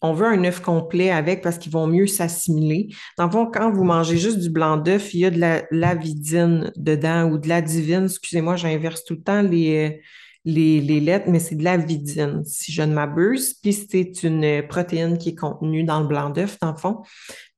On 0.00 0.14
veut 0.14 0.26
un 0.26 0.42
œuf 0.44 0.60
complet 0.60 1.10
avec 1.10 1.42
parce 1.42 1.58
qu'ils 1.58 1.72
vont 1.72 1.86
mieux 1.86 2.06
s'assimiler. 2.06 2.88
Dans 3.18 3.26
le 3.26 3.30
fond, 3.30 3.44
quand 3.44 3.70
vous 3.70 3.84
mangez 3.84 4.16
juste 4.16 4.38
du 4.38 4.48
blanc 4.48 4.78
d'œuf, 4.78 5.12
il 5.12 5.20
y 5.20 5.26
a 5.26 5.30
de 5.30 5.38
la, 5.38 5.64
la 5.70 5.94
vidine 5.94 6.72
dedans 6.76 7.28
ou 7.30 7.36
de 7.36 7.46
la 7.46 7.60
divine. 7.60 8.06
Excusez-moi, 8.06 8.56
j'inverse 8.56 9.04
tout 9.04 9.14
le 9.14 9.22
temps 9.22 9.42
les, 9.42 10.00
les, 10.44 11.00
lettres, 11.00 11.26
mais 11.28 11.38
c'est 11.38 11.54
de 11.54 11.64
la 11.64 11.76
vidine, 11.76 12.44
si 12.44 12.72
je 12.72 12.82
ne 12.82 12.94
m'abuse. 12.94 13.54
Puis 13.54 13.72
c'est 13.72 14.22
une 14.22 14.66
protéine 14.68 15.18
qui 15.18 15.30
est 15.30 15.34
contenue 15.34 15.84
dans 15.84 16.00
le 16.00 16.06
blanc 16.06 16.30
d'œuf, 16.30 16.58
dans 16.60 16.72
le 16.72 16.76
fond. 16.76 17.02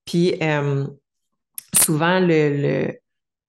Puis 0.04 0.36
euh, 0.40 0.86
souvent, 1.74 2.20
le, 2.20 2.92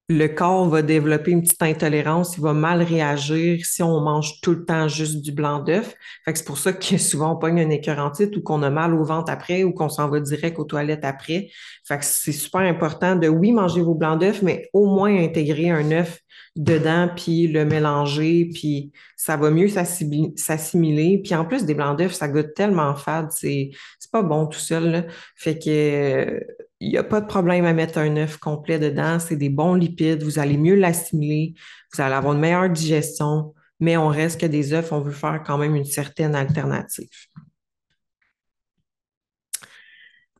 le, 0.10 0.27
corps 0.27 0.67
va 0.67 0.82
développer 0.82 1.32
une 1.32 1.44
petite 1.44 1.62
intolérance, 1.62 2.36
il 2.38 2.41
va 2.41 2.53
mal 2.53 2.82
réagir 2.82 3.63
si 3.63 3.84
on 3.84 4.01
mange 4.01 4.41
tout 4.41 4.51
le 4.51 4.65
temps 4.65 4.88
juste 4.88 5.22
du 5.22 5.32
blanc 5.32 5.60
d'œuf. 5.60 5.94
Fait 6.25 6.34
que 6.34 6.39
c'est 6.39 6.46
pour 6.46 6.58
ça 6.58 6.74
que 6.74 6.98
souvent 6.98 7.34
on 7.34 7.38
pogne 7.38 7.62
un 7.62 7.70
écœurantite 7.70 8.36
ou 8.38 8.41
qu'on 8.41 8.63
a 8.63 8.72
mal 8.72 8.96
au 8.96 9.03
ventre 9.03 9.32
après 9.32 9.63
ou 9.63 9.72
qu'on 9.72 9.89
s'en 9.89 10.10
va 10.10 10.20
direct 10.20 10.58
aux 10.58 10.65
toilettes 10.65 11.06
après. 11.06 11.50
Fait 11.88 12.00
que 12.00 12.06
c'est 12.06 12.32
super 12.32 12.62
important 12.62 13.15
de, 13.15 13.27
oui, 13.27 13.51
manger 13.51 13.82
vos 13.82 13.94
blancs 13.94 14.20
d'œufs, 14.20 14.41
mais 14.41 14.67
au 14.74 14.88
moins 14.88 15.15
intégrer 15.15 15.70
un 15.70 15.91
œuf 15.91 16.22
dedans, 16.56 17.10
puis 17.15 17.48
le 17.48 17.65
mélanger, 17.65 18.50
puis 18.53 18.91
ça 19.15 19.38
va 19.38 19.51
mieux 19.51 19.67
s'assimiler. 19.67 21.22
Puis 21.24 21.36
en 21.36 21.46
plus, 21.46 21.65
des 21.65 21.74
blancs 21.74 21.98
d'œufs, 21.98 22.13
ça 22.13 22.27
goûte 22.27 22.53
tellement 22.56 22.96
fade, 22.96 23.32
c'est 23.32 23.72
pas 24.12 24.24
bon 24.24 24.48
tout 24.48 24.60
seul. 24.60 25.08
Fait 25.36 25.60
que 25.60 26.39
il 26.79 26.89
n'y 26.89 26.98
a 26.98 27.03
pas 27.03 27.22
de 27.22 27.25
problème 27.25 27.65
à 27.65 27.74
mettre 27.74 27.98
un 27.98 28.15
œuf 28.17 28.38
complet 28.38 28.77
dedans. 28.77 29.17
C'est 29.20 29.36
des 29.36 29.50
bons 29.50 29.74
lipides, 29.74 30.22
vous 30.22 30.38
allez 30.38 30.58
mieux 30.58 30.75
l'assimiler, 30.75 31.56
vous 31.94 32.01
allez 32.01 32.13
avoir 32.13 32.34
une 32.36 32.39
meilleure 32.39 32.70
digestion, 32.70 33.56
mais 33.79 33.98
on 33.98 34.10
reste 34.10 34.39
que 34.39 34.46
des 34.46 34.74
œufs, 34.74 34.91
on 34.91 35.01
veut 35.01 35.12
faire 35.12 35.41
quand 35.46 35.58
même 35.58 35.75
une 35.75 35.86
certaine 35.86 36.36
alternative. 36.36 37.10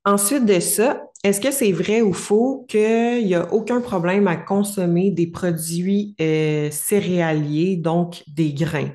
Ensuite 0.06 0.46
de 0.46 0.60
ça, 0.60 1.06
est-ce 1.24 1.41
que 1.41 1.51
c'est 1.51 1.71
vrai 1.71 2.01
ou 2.01 2.13
faux 2.13 2.65
qu'il 2.69 3.25
n'y 3.25 3.36
a 3.36 3.51
aucun 3.53 3.81
problème 3.81 4.27
à 4.27 4.38
consommer 4.38 5.12
des 5.12 5.27
produits 5.27 6.15
euh, 6.21 6.69
céréaliers, 6.71 7.77
donc 7.77 8.24
des 8.27 8.53
grains? 8.53 8.91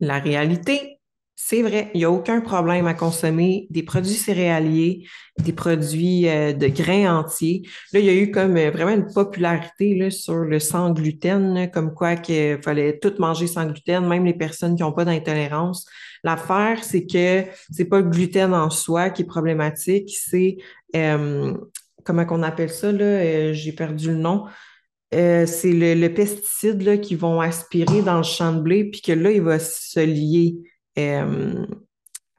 La 0.00 0.18
réalité, 0.18 1.00
c'est 1.34 1.62
vrai, 1.62 1.90
il 1.94 1.98
n'y 1.98 2.04
a 2.04 2.10
aucun 2.10 2.40
problème 2.40 2.86
à 2.86 2.94
consommer 2.94 3.66
des 3.70 3.82
produits 3.82 4.14
céréaliers, 4.14 5.06
des 5.38 5.52
produits 5.52 6.28
euh, 6.28 6.52
de 6.52 6.68
grains 6.68 7.18
entiers. 7.18 7.62
Là, 7.92 8.00
il 8.00 8.06
y 8.06 8.10
a 8.10 8.14
eu 8.14 8.30
comme 8.30 8.56
euh, 8.56 8.70
vraiment 8.70 8.92
une 8.92 9.12
popularité 9.12 10.10
sur 10.10 10.36
le 10.36 10.60
sans 10.60 10.90
gluten, 10.92 11.70
comme 11.72 11.94
quoi 11.94 12.16
qu'il 12.16 12.60
fallait 12.62 12.98
tout 12.98 13.14
manger 13.18 13.46
sans 13.46 13.66
gluten, 13.66 14.06
même 14.06 14.24
les 14.24 14.34
personnes 14.34 14.76
qui 14.76 14.82
n'ont 14.82 14.92
pas 14.92 15.06
d'intolérance. 15.06 15.86
L'affaire, 16.22 16.84
c'est 16.84 17.06
que 17.06 17.44
c'est 17.70 17.86
pas 17.86 18.00
le 18.00 18.08
gluten 18.08 18.52
en 18.54 18.68
soi 18.70 19.10
qui 19.10 19.22
est 19.22 19.26
problématique, 19.26 20.10
c'est 20.10 20.58
euh, 20.94 21.54
comment 22.04 22.26
qu'on 22.26 22.42
appelle 22.42 22.70
ça, 22.70 22.92
j'ai 23.52 23.72
perdu 23.72 24.08
le 24.08 24.16
nom. 24.16 24.44
c'est 25.10 25.72
le, 25.72 26.08
pesticide 26.08 26.82
là, 26.82 26.98
qu'ils 26.98 27.18
vont 27.18 27.40
aspirer 27.40 28.02
dans 28.02 28.18
le 28.18 28.22
champ 28.22 28.52
de 28.52 28.60
blé, 28.60 28.84
puis 28.84 29.00
que 29.00 29.12
là, 29.12 29.30
il 29.30 29.42
va 29.42 29.58
se 29.58 30.00
lier 30.00 30.56
euh, 30.98 31.66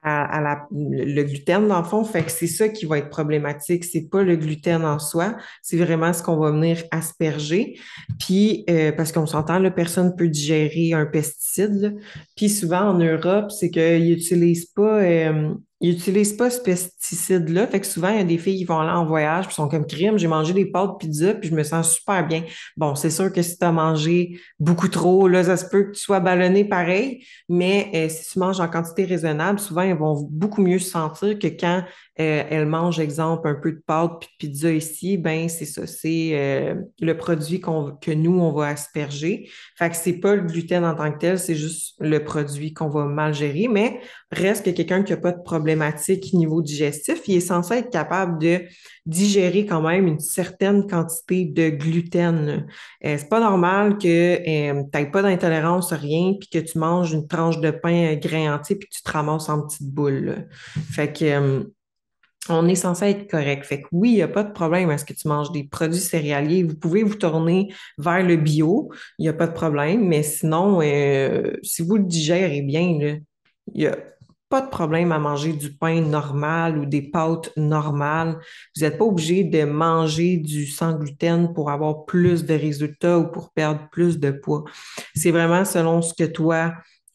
à, 0.03 0.41
la, 0.41 0.67
le 0.71 1.23
gluten, 1.23 1.67
dans 1.67 1.79
le 1.79 1.85
fond. 1.85 2.03
Fait 2.03 2.23
que 2.23 2.31
c'est 2.31 2.47
ça 2.47 2.67
qui 2.67 2.85
va 2.85 2.97
être 2.97 3.09
problématique. 3.09 3.85
C'est 3.85 4.09
pas 4.09 4.23
le 4.23 4.35
gluten 4.35 4.83
en 4.83 4.99
soi, 4.99 5.35
c'est 5.61 5.77
vraiment 5.77 6.11
ce 6.11 6.21
qu'on 6.21 6.37
va 6.37 6.51
venir 6.51 6.83
asperger. 6.91 7.79
Puis, 8.19 8.65
euh, 8.69 8.91
parce 8.91 9.11
qu'on 9.11 9.25
s'entend, 9.25 9.59
la 9.59 9.71
personne 9.71 10.15
peut 10.15 10.27
digérer 10.27 10.93
un 10.93 11.05
pesticide. 11.05 11.95
Puis 12.35 12.49
souvent 12.49 12.89
en 12.89 12.97
Europe, 12.97 13.51
c'est 13.51 13.69
qu'ils 13.69 14.09
n'utilisent 14.09 14.65
pas 14.65 15.01
euh, 15.01 15.53
ils 15.83 15.89
n'utilisent 15.89 16.37
pas 16.37 16.49
ce 16.49 16.61
pesticide-là. 16.61 17.67
Fait 17.67 17.81
que 17.81 17.85
souvent, 17.85 18.07
il 18.07 18.17
y 18.17 18.21
a 18.21 18.23
des 18.23 18.37
filles 18.37 18.57
qui 18.57 18.63
vont 18.63 18.79
aller 18.79 18.89
en 18.89 19.05
voyage 19.05 19.47
puis 19.47 19.53
sont 19.53 19.67
comme 19.67 19.85
crime, 19.85 20.17
j'ai 20.17 20.29
mangé 20.29 20.53
des 20.53 20.65
pâtes 20.65 20.97
pizza 20.97 21.33
puis 21.33 21.49
je 21.49 21.55
me 21.55 21.61
sens 21.61 21.95
super 21.95 22.25
bien. 22.25 22.43
Bon, 22.77 22.95
c'est 22.95 23.09
sûr 23.09 23.33
que 23.33 23.41
si 23.41 23.57
tu 23.57 23.65
as 23.65 23.71
mangé 23.73 24.39
beaucoup 24.61 24.87
trop, 24.87 25.27
là, 25.27 25.43
ça 25.43 25.57
se 25.57 25.65
peut 25.65 25.83
que 25.83 25.91
tu 25.91 25.99
sois 25.99 26.21
ballonné 26.21 26.63
pareil, 26.63 27.25
mais 27.49 27.91
euh, 27.95 28.07
si 28.07 28.31
tu 28.31 28.39
manges 28.39 28.61
en 28.61 28.69
quantité 28.69 29.03
raisonnable, 29.03 29.59
souvent, 29.59 29.81
ils 29.81 29.93
vont 29.93 30.25
beaucoup 30.31 30.61
mieux 30.61 30.79
se 30.79 30.89
sentir 30.89 31.37
que 31.37 31.47
quand 31.47 31.83
euh, 32.19 32.43
elles 32.49 32.67
mangent, 32.67 32.99
exemple, 32.99 33.47
un 33.47 33.55
peu 33.55 33.71
de 33.71 33.81
pâtes 33.85 34.19
puis 34.19 34.47
de 34.47 34.53
pizza 34.53 34.71
ici, 34.71 35.17
ben 35.17 35.49
c'est 35.49 35.65
ça, 35.65 35.87
c'est 35.87 36.31
euh, 36.33 36.75
le 36.99 37.17
produit 37.17 37.59
que 37.59 38.11
nous, 38.11 38.39
on 38.39 38.51
va 38.51 38.67
asperger. 38.67 39.49
Fait 39.77 39.89
que 39.89 39.95
c'est 39.95 40.19
pas 40.19 40.35
le 40.35 40.43
gluten 40.43 40.85
en 40.85 40.93
tant 40.93 41.11
que 41.11 41.17
tel, 41.17 41.39
c'est 41.39 41.55
juste 41.55 41.95
le 41.99 42.23
produit 42.23 42.71
qu'on 42.71 42.89
va 42.89 43.05
mal 43.05 43.33
gérer, 43.33 43.67
mais 43.67 43.99
reste 44.31 44.65
que 44.65 44.69
quelqu'un 44.69 45.01
qui 45.01 45.11
n'a 45.11 45.17
pas 45.17 45.31
de 45.31 45.41
problématique 45.41 46.33
niveau 46.33 46.61
digestif, 46.61 47.21
il 47.27 47.37
est 47.37 47.39
censé 47.39 47.75
être 47.75 47.89
capable 47.89 48.39
de 48.39 48.61
digérer 49.05 49.65
quand 49.65 49.81
même 49.81 50.07
une 50.07 50.19
certaine 50.19 50.87
quantité 50.87 51.45
de 51.45 51.69
gluten. 51.69 52.67
Euh, 53.05 53.17
c'est 53.17 53.29
pas 53.29 53.39
normal 53.39 53.97
que 53.97 54.07
euh, 54.07 54.83
tu 54.91 54.99
n'aies 54.99 55.11
pas 55.11 55.23
d'intolérance 55.23 55.91
rien, 55.91 56.33
puis 56.39 56.49
que 56.49 56.59
tu 56.59 56.77
manges 56.77 57.11
une 57.11 57.27
tranche 57.27 57.59
de 57.59 57.71
pain 57.71 58.15
grain 58.15 58.55
entier, 58.55 58.75
puis 58.75 58.87
que 58.87 58.95
tu 58.95 59.01
te 59.01 59.11
ramasses 59.11 59.49
en 59.49 59.65
petites 59.65 59.89
boules. 59.89 60.47
Fait 60.91 61.11
que 61.11 61.65
on 62.49 62.67
est 62.67 62.75
censé 62.75 63.05
être 63.05 63.29
correct. 63.29 63.65
Fait 63.65 63.81
que 63.81 63.87
oui, 63.91 64.11
il 64.11 64.15
n'y 64.15 64.21
a 64.21 64.27
pas 64.27 64.43
de 64.43 64.51
problème 64.51 64.89
à 64.89 64.97
ce 64.97 65.05
que 65.05 65.13
tu 65.13 65.27
manges 65.27 65.51
des 65.51 65.63
produits 65.63 65.99
céréaliers. 65.99 66.63
Vous 66.63 66.75
pouvez 66.75 67.03
vous 67.03 67.15
tourner 67.15 67.73
vers 67.97 68.21
le 68.21 68.35
bio, 68.35 68.91
il 69.17 69.23
n'y 69.23 69.29
a 69.29 69.33
pas 69.33 69.47
de 69.47 69.53
problème, 69.53 70.07
mais 70.07 70.23
sinon, 70.23 70.79
si 71.61 71.81
vous 71.81 71.97
le 71.97 72.03
digérez 72.03 72.61
bien, 72.61 72.81
il 72.81 73.23
n'y 73.73 73.87
a 73.87 73.95
pas 74.49 74.61
de 74.61 74.69
problème 74.69 75.11
à 75.11 75.17
manger 75.17 75.53
du 75.53 75.73
pain 75.73 75.99
normal 76.01 76.77
ou 76.77 76.85
des 76.85 77.01
pâtes 77.01 77.51
normales. 77.57 78.37
Vous 78.75 78.83
n'êtes 78.83 78.99
pas 78.99 79.05
obligé 79.05 79.43
de 79.43 79.63
manger 79.63 80.37
du 80.37 80.67
sans 80.67 80.93
gluten 80.93 81.53
pour 81.53 81.71
avoir 81.71 82.05
plus 82.05 82.45
de 82.45 82.53
résultats 82.53 83.17
ou 83.17 83.31
pour 83.31 83.51
perdre 83.51 83.87
plus 83.91 84.19
de 84.19 84.29
poids. 84.29 84.63
C'est 85.15 85.31
vraiment 85.31 85.65
selon 85.65 86.03
ce 86.03 86.13
que 86.13 86.25
toi, 86.25 86.73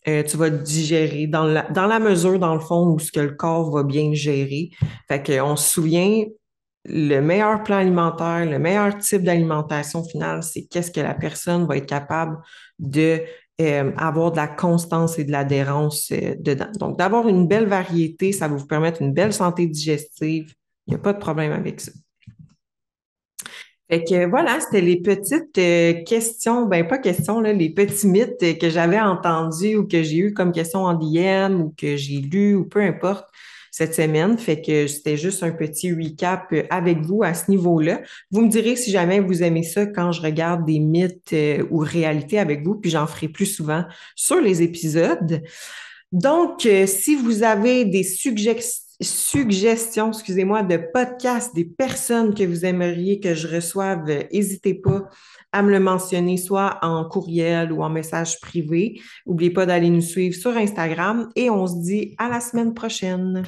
euh, 0.08 0.22
tu 0.22 0.36
vas 0.36 0.50
digérer 0.50 1.26
dans 1.26 1.44
la, 1.44 1.62
dans 1.70 1.86
la 1.86 1.98
mesure, 1.98 2.38
dans 2.38 2.54
le 2.54 2.60
fond, 2.60 2.86
où 2.94 2.98
ce 2.98 3.12
que 3.12 3.20
le 3.20 3.34
corps 3.34 3.70
va 3.70 3.82
bien 3.82 4.14
gérer. 4.14 4.70
Fait 5.08 5.22
qu'on 5.22 5.56
se 5.56 5.70
souvient, 5.70 6.24
le 6.84 7.20
meilleur 7.20 7.62
plan 7.62 7.76
alimentaire, 7.76 8.46
le 8.46 8.58
meilleur 8.58 8.96
type 8.98 9.22
d'alimentation 9.22 10.02
finale, 10.04 10.42
c'est 10.42 10.64
qu'est-ce 10.64 10.90
que 10.90 11.00
la 11.00 11.14
personne 11.14 11.66
va 11.66 11.76
être 11.76 11.86
capable 11.86 12.38
de 12.78 13.20
euh, 13.60 13.92
avoir 13.96 14.30
de 14.30 14.36
la 14.36 14.46
constance 14.46 15.18
et 15.18 15.24
de 15.24 15.32
l'adhérence 15.32 16.10
euh, 16.12 16.36
dedans. 16.38 16.70
Donc, 16.78 16.98
d'avoir 16.98 17.28
une 17.28 17.48
belle 17.48 17.66
variété, 17.66 18.32
ça 18.32 18.48
va 18.48 18.56
vous 18.56 18.66
permettre 18.66 19.02
une 19.02 19.12
belle 19.12 19.32
santé 19.32 19.66
digestive. 19.66 20.54
Il 20.86 20.92
n'y 20.92 20.94
a 20.94 21.00
pas 21.00 21.12
de 21.12 21.18
problème 21.18 21.52
avec 21.52 21.80
ça. 21.80 21.90
Fait 23.90 24.04
que 24.04 24.28
voilà, 24.28 24.60
c'était 24.60 24.82
les 24.82 25.00
petites 25.00 25.56
euh, 25.56 26.02
questions, 26.04 26.66
ben 26.66 26.86
pas 26.86 26.98
questions, 26.98 27.40
là, 27.40 27.54
les 27.54 27.70
petits 27.70 28.06
mythes 28.06 28.58
que 28.58 28.68
j'avais 28.68 29.00
entendus 29.00 29.76
ou 29.76 29.86
que 29.86 30.02
j'ai 30.02 30.18
eu 30.18 30.34
comme 30.34 30.52
questions 30.52 30.84
en 30.84 30.94
DM 30.94 31.62
ou 31.62 31.74
que 31.76 31.96
j'ai 31.96 32.20
lu 32.20 32.54
ou 32.54 32.64
peu 32.64 32.82
importe 32.82 33.26
cette 33.70 33.94
semaine. 33.94 34.36
Fait 34.36 34.60
que 34.60 34.86
c'était 34.86 35.16
juste 35.16 35.42
un 35.42 35.52
petit 35.52 35.92
recap 35.92 36.52
avec 36.68 37.00
vous 37.00 37.22
à 37.22 37.32
ce 37.32 37.50
niveau-là. 37.50 38.02
Vous 38.30 38.42
me 38.42 38.48
direz 38.48 38.76
si 38.76 38.90
jamais 38.90 39.20
vous 39.20 39.42
aimez 39.42 39.62
ça 39.62 39.86
quand 39.86 40.12
je 40.12 40.20
regarde 40.20 40.66
des 40.66 40.80
mythes 40.80 41.32
euh, 41.32 41.64
ou 41.70 41.78
réalités 41.78 42.38
avec 42.38 42.64
vous, 42.64 42.74
puis 42.74 42.90
j'en 42.90 43.06
ferai 43.06 43.28
plus 43.28 43.46
souvent 43.46 43.84
sur 44.14 44.40
les 44.40 44.62
épisodes. 44.62 45.42
Donc, 46.12 46.66
euh, 46.66 46.86
si 46.86 47.14
vous 47.14 47.42
avez 47.42 47.84
des 47.84 48.02
suggestions, 49.00 50.08
excusez-moi, 50.08 50.62
de 50.62 50.76
podcasts, 50.76 51.54
des 51.54 51.64
personnes 51.64 52.34
que 52.34 52.42
vous 52.42 52.64
aimeriez 52.64 53.20
que 53.20 53.34
je 53.34 53.46
reçoive, 53.46 54.04
n'hésitez 54.32 54.74
pas 54.74 55.08
à 55.52 55.62
me 55.62 55.70
le 55.70 55.80
mentionner, 55.80 56.36
soit 56.36 56.78
en 56.82 57.04
courriel 57.08 57.72
ou 57.72 57.82
en 57.82 57.90
message 57.90 58.40
privé. 58.40 59.00
N'oubliez 59.26 59.50
pas 59.50 59.66
d'aller 59.66 59.90
nous 59.90 60.00
suivre 60.00 60.34
sur 60.34 60.56
Instagram 60.56 61.28
et 61.36 61.48
on 61.48 61.66
se 61.66 61.80
dit 61.80 62.14
à 62.18 62.28
la 62.28 62.40
semaine 62.40 62.74
prochaine. 62.74 63.44